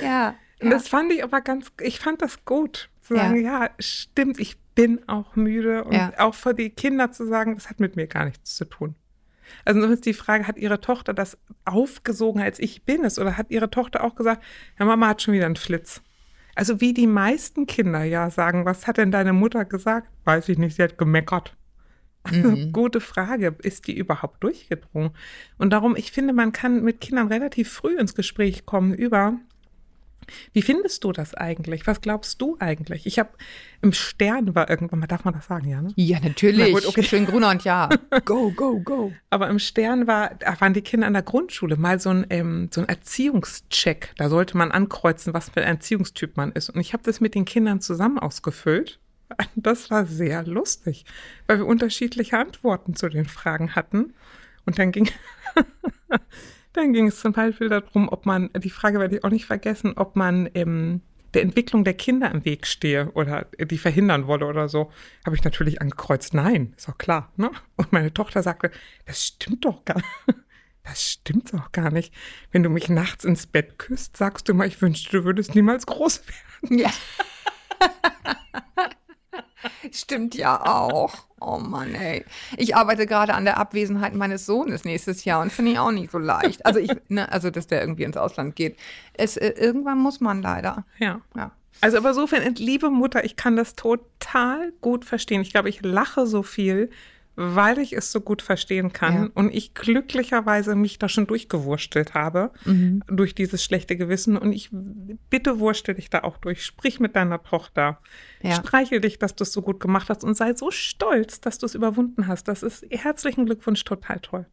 ja. 0.00 0.34
Und 0.60 0.70
das 0.70 0.88
fand 0.88 1.12
ich 1.12 1.22
aber 1.24 1.40
ganz, 1.40 1.72
ich 1.80 2.00
fand 2.00 2.22
das 2.22 2.44
gut. 2.44 2.90
Zu 3.00 3.16
sagen, 3.16 3.44
ja, 3.44 3.70
stimmt, 3.78 4.40
ich 4.40 4.56
bin 4.74 5.06
auch 5.08 5.36
müde. 5.36 5.84
Und 5.84 5.92
Ja. 5.92 6.12
auch 6.18 6.34
für 6.34 6.54
die 6.54 6.70
Kinder 6.70 7.12
zu 7.12 7.26
sagen, 7.26 7.54
das 7.54 7.68
hat 7.68 7.80
mit 7.80 7.96
mir 7.96 8.06
gar 8.06 8.24
nichts 8.24 8.54
zu 8.56 8.64
tun. 8.64 8.94
Also 9.64 9.78
nur 9.80 9.90
ist 9.90 10.06
die 10.06 10.14
Frage, 10.14 10.46
hat 10.46 10.56
ihre 10.56 10.80
Tochter 10.80 11.12
das 11.12 11.36
aufgesogen, 11.66 12.40
als 12.40 12.58
ich 12.58 12.84
bin 12.84 13.04
es? 13.04 13.18
Oder 13.18 13.36
hat 13.36 13.50
ihre 13.50 13.70
Tochter 13.70 14.02
auch 14.04 14.14
gesagt, 14.14 14.42
ja, 14.78 14.86
Mama 14.86 15.08
hat 15.08 15.22
schon 15.22 15.34
wieder 15.34 15.46
einen 15.46 15.56
Flitz? 15.56 16.02
Also 16.54 16.80
wie 16.80 16.94
die 16.94 17.06
meisten 17.06 17.66
Kinder 17.66 18.04
ja 18.04 18.30
sagen, 18.30 18.64
was 18.64 18.86
hat 18.86 18.98
denn 18.98 19.10
deine 19.10 19.32
Mutter 19.32 19.64
gesagt? 19.64 20.08
Weiß 20.24 20.48
ich 20.48 20.58
nicht, 20.58 20.76
sie 20.76 20.82
hat 20.82 20.98
gemeckert. 20.98 21.56
Also, 22.24 22.50
Mhm. 22.50 22.72
Gute 22.72 23.00
Frage, 23.00 23.54
ist 23.62 23.86
die 23.86 23.96
überhaupt 23.96 24.42
durchgedrungen? 24.42 25.10
Und 25.58 25.70
darum, 25.74 25.94
ich 25.94 26.10
finde, 26.10 26.32
man 26.32 26.52
kann 26.52 26.82
mit 26.82 27.00
Kindern 27.00 27.28
relativ 27.28 27.70
früh 27.70 27.98
ins 27.98 28.14
Gespräch 28.14 28.64
kommen 28.64 28.94
über, 28.94 29.38
wie 30.52 30.62
findest 30.62 31.04
du 31.04 31.12
das 31.12 31.34
eigentlich? 31.34 31.86
Was 31.86 32.00
glaubst 32.00 32.40
du 32.40 32.56
eigentlich? 32.60 33.06
Ich 33.06 33.18
habe 33.18 33.30
im 33.82 33.92
Stern 33.92 34.54
war 34.54 34.70
irgendwann 34.70 35.00
mal, 35.00 35.06
darf 35.06 35.24
man 35.24 35.34
das 35.34 35.46
sagen, 35.46 35.68
ja, 35.68 35.82
ne? 35.82 35.92
Ja, 35.96 36.18
natürlich. 36.20 36.72
Na 36.72 36.72
gut, 36.72 36.86
okay. 36.86 37.02
Schön 37.02 37.26
grüner 37.26 37.50
und 37.50 37.64
ja. 37.64 37.88
Go, 38.24 38.50
go, 38.50 38.80
go. 38.80 39.12
Aber 39.30 39.48
im 39.48 39.58
Stern 39.58 40.06
war, 40.06 40.34
da 40.36 40.58
waren 40.60 40.72
die 40.72 40.82
Kinder 40.82 41.06
an 41.06 41.12
der 41.12 41.22
Grundschule 41.22 41.76
mal 41.76 42.00
so 42.00 42.10
ein, 42.10 42.26
ähm, 42.30 42.68
so 42.72 42.80
ein 42.80 42.88
Erziehungscheck. 42.88 44.12
Da 44.16 44.28
sollte 44.28 44.56
man 44.56 44.72
ankreuzen, 44.72 45.34
was 45.34 45.50
für 45.50 45.60
ein 45.60 45.76
Erziehungstyp 45.76 46.36
man 46.36 46.52
ist. 46.52 46.70
Und 46.70 46.80
ich 46.80 46.92
habe 46.92 47.02
das 47.02 47.20
mit 47.20 47.34
den 47.34 47.44
Kindern 47.44 47.80
zusammen 47.80 48.18
ausgefüllt. 48.18 48.98
Das 49.56 49.90
war 49.90 50.06
sehr 50.06 50.44
lustig, 50.44 51.04
weil 51.46 51.58
wir 51.58 51.66
unterschiedliche 51.66 52.38
Antworten 52.38 52.94
zu 52.94 53.08
den 53.08 53.24
Fragen 53.24 53.74
hatten. 53.74 54.12
Und 54.66 54.78
dann 54.78 54.92
ging, 54.92 55.08
dann 56.74 56.92
ging 56.92 57.06
es 57.06 57.20
zum 57.20 57.32
Beispiel 57.32 57.68
darum, 57.68 58.08
ob 58.08 58.26
man, 58.26 58.50
die 58.56 58.70
Frage 58.70 58.98
werde 59.00 59.16
ich 59.16 59.24
auch 59.24 59.30
nicht 59.30 59.46
vergessen, 59.46 59.94
ob 59.96 60.16
man 60.16 60.50
ähm, 60.54 61.00
der 61.32 61.42
Entwicklung 61.42 61.84
der 61.84 61.94
Kinder 61.94 62.30
im 62.30 62.44
Weg 62.44 62.66
stehe 62.66 63.10
oder 63.12 63.46
die 63.58 63.78
verhindern 63.78 64.26
wolle 64.26 64.46
oder 64.46 64.68
so. 64.68 64.90
Habe 65.24 65.36
ich 65.36 65.44
natürlich 65.44 65.80
angekreuzt, 65.80 66.34
nein, 66.34 66.74
ist 66.76 66.88
auch 66.88 66.98
klar. 66.98 67.32
Ne? 67.36 67.50
Und 67.76 67.92
meine 67.92 68.12
Tochter 68.12 68.42
sagte, 68.42 68.70
das 69.06 69.24
stimmt 69.24 69.64
doch 69.64 69.84
gar 69.84 70.02
Das 70.84 71.02
stimmt 71.02 71.54
doch 71.54 71.72
gar 71.72 71.90
nicht. 71.90 72.12
Wenn 72.52 72.62
du 72.62 72.68
mich 72.68 72.90
nachts 72.90 73.24
ins 73.24 73.46
Bett 73.46 73.78
küsst, 73.78 74.18
sagst 74.18 74.48
du 74.48 74.54
mal, 74.54 74.66
ich 74.66 74.82
wünschte, 74.82 75.16
du 75.16 75.24
würdest 75.24 75.54
niemals 75.54 75.86
groß 75.86 76.22
werden. 76.28 76.78
Ja. 76.78 76.90
Stimmt 79.92 80.34
ja 80.34 80.64
auch. 80.64 81.14
Oh 81.40 81.58
Mann, 81.58 81.94
ey. 81.94 82.24
Ich 82.56 82.74
arbeite 82.74 83.06
gerade 83.06 83.34
an 83.34 83.44
der 83.44 83.58
Abwesenheit 83.58 84.14
meines 84.14 84.46
Sohnes 84.46 84.84
nächstes 84.84 85.24
Jahr 85.24 85.42
und 85.42 85.52
finde 85.52 85.72
ich 85.72 85.78
auch 85.78 85.90
nicht 85.90 86.10
so 86.10 86.18
leicht. 86.18 86.64
Also 86.64 86.80
ich, 86.80 86.90
ne, 87.08 87.30
also 87.30 87.50
dass 87.50 87.66
der 87.66 87.80
irgendwie 87.80 88.04
ins 88.04 88.16
Ausland 88.16 88.56
geht. 88.56 88.78
Es, 89.12 89.36
äh, 89.36 89.50
irgendwann 89.50 89.98
muss 89.98 90.20
man 90.20 90.42
leider. 90.42 90.84
Ja. 90.98 91.20
Ja. 91.36 91.52
Also 91.80 91.98
aber 91.98 92.10
insofern, 92.10 92.54
liebe 92.54 92.88
Mutter, 92.88 93.24
ich 93.24 93.36
kann 93.36 93.56
das 93.56 93.74
total 93.74 94.72
gut 94.80 95.04
verstehen. 95.04 95.42
Ich 95.42 95.50
glaube, 95.50 95.68
ich 95.68 95.82
lache 95.82 96.26
so 96.26 96.42
viel, 96.42 96.90
weil 97.36 97.78
ich 97.78 97.92
es 97.94 98.12
so 98.12 98.20
gut 98.20 98.42
verstehen 98.42 98.92
kann 98.92 99.14
Ja. 99.14 99.30
und 99.34 99.52
ich 99.52 99.74
glücklicherweise 99.74 100.74
mich 100.76 100.98
da 100.98 101.08
schon 101.08 101.26
durchgewurstelt 101.26 102.14
habe 102.14 102.52
durch 103.08 103.34
dieses 103.34 103.64
schlechte 103.64 103.96
Gewissen. 103.96 104.36
Und 104.36 104.52
ich 104.52 104.70
bitte 105.30 105.58
wurstel 105.58 105.94
dich 105.96 106.10
da 106.10 106.20
auch 106.22 106.36
durch. 106.38 106.64
Sprich 106.64 107.00
mit 107.00 107.16
deiner 107.16 107.42
Tochter. 107.42 107.98
Ja. 108.42 108.54
Streichel 108.54 109.00
dich, 109.00 109.18
dass 109.18 109.34
du 109.34 109.42
es 109.44 109.52
so 109.52 109.62
gut 109.62 109.80
gemacht 109.80 110.08
hast 110.10 110.22
und 110.22 110.36
sei 110.36 110.54
so 110.54 110.70
stolz, 110.70 111.40
dass 111.40 111.58
du 111.58 111.66
es 111.66 111.74
überwunden 111.74 112.26
hast. 112.28 112.46
Das 112.48 112.62
ist 112.62 112.86
herzlichen 112.90 113.46
Glückwunsch, 113.46 113.82
total 113.84 114.20
toll. 114.20 114.46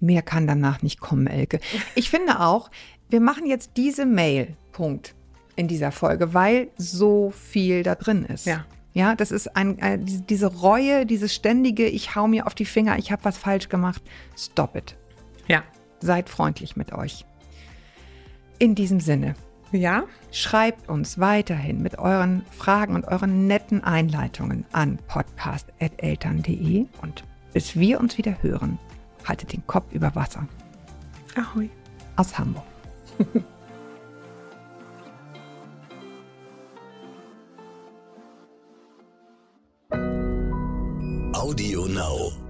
Mehr 0.00 0.22
kann 0.22 0.46
danach 0.46 0.82
nicht 0.82 1.00
kommen, 1.00 1.26
Elke. 1.26 1.58
Ich 1.96 2.08
finde 2.08 2.38
auch, 2.40 2.70
wir 3.10 3.20
machen 3.20 3.46
jetzt 3.46 3.72
diese 3.76 4.06
Mail, 4.06 4.56
Punkt, 4.70 5.16
in 5.56 5.66
dieser 5.66 5.90
Folge, 5.90 6.34
weil 6.34 6.68
so 6.76 7.30
viel 7.30 7.82
da 7.82 7.96
drin 7.96 8.24
ist. 8.24 8.46
Ja. 8.46 8.64
Ja, 8.98 9.14
das 9.14 9.30
ist 9.30 9.54
ein, 9.56 9.78
äh, 9.78 9.96
diese- 9.98 10.22
diese 10.22 10.46
Reue, 10.46 11.06
dieses 11.06 11.32
ständige, 11.32 11.86
ich 11.86 12.16
hau 12.16 12.26
mir 12.26 12.46
auf 12.48 12.54
die 12.56 12.64
Finger, 12.64 12.98
ich 12.98 13.12
habe 13.12 13.24
was 13.24 13.38
falsch 13.38 13.68
gemacht. 13.68 14.02
Stop 14.36 14.74
it. 14.74 14.96
Ja. 15.46 15.62
Seid 16.00 16.28
freundlich 16.28 16.76
mit 16.76 16.92
euch. 16.92 17.24
In 18.58 18.74
diesem 18.74 18.98
Sinne, 19.00 19.34
Ja, 19.70 20.04
schreibt 20.32 20.88
uns 20.88 21.18
weiterhin 21.20 21.82
mit 21.82 21.98
euren 21.98 22.42
Fragen 22.50 22.94
und 22.94 23.06
euren 23.06 23.46
netten 23.46 23.84
Einleitungen 23.84 24.64
an 24.72 24.98
podcast.eltern.de 25.06 26.86
und 27.02 27.22
bis 27.52 27.78
wir 27.78 28.00
uns 28.00 28.16
wieder 28.16 28.42
hören, 28.42 28.78
haltet 29.26 29.52
den 29.52 29.66
Kopf 29.66 29.92
über 29.92 30.14
Wasser. 30.14 30.48
ahoi. 31.36 31.68
Aus 32.16 32.38
Hamburg. 32.38 32.64
Audio 41.38 41.86
Now. 41.86 42.47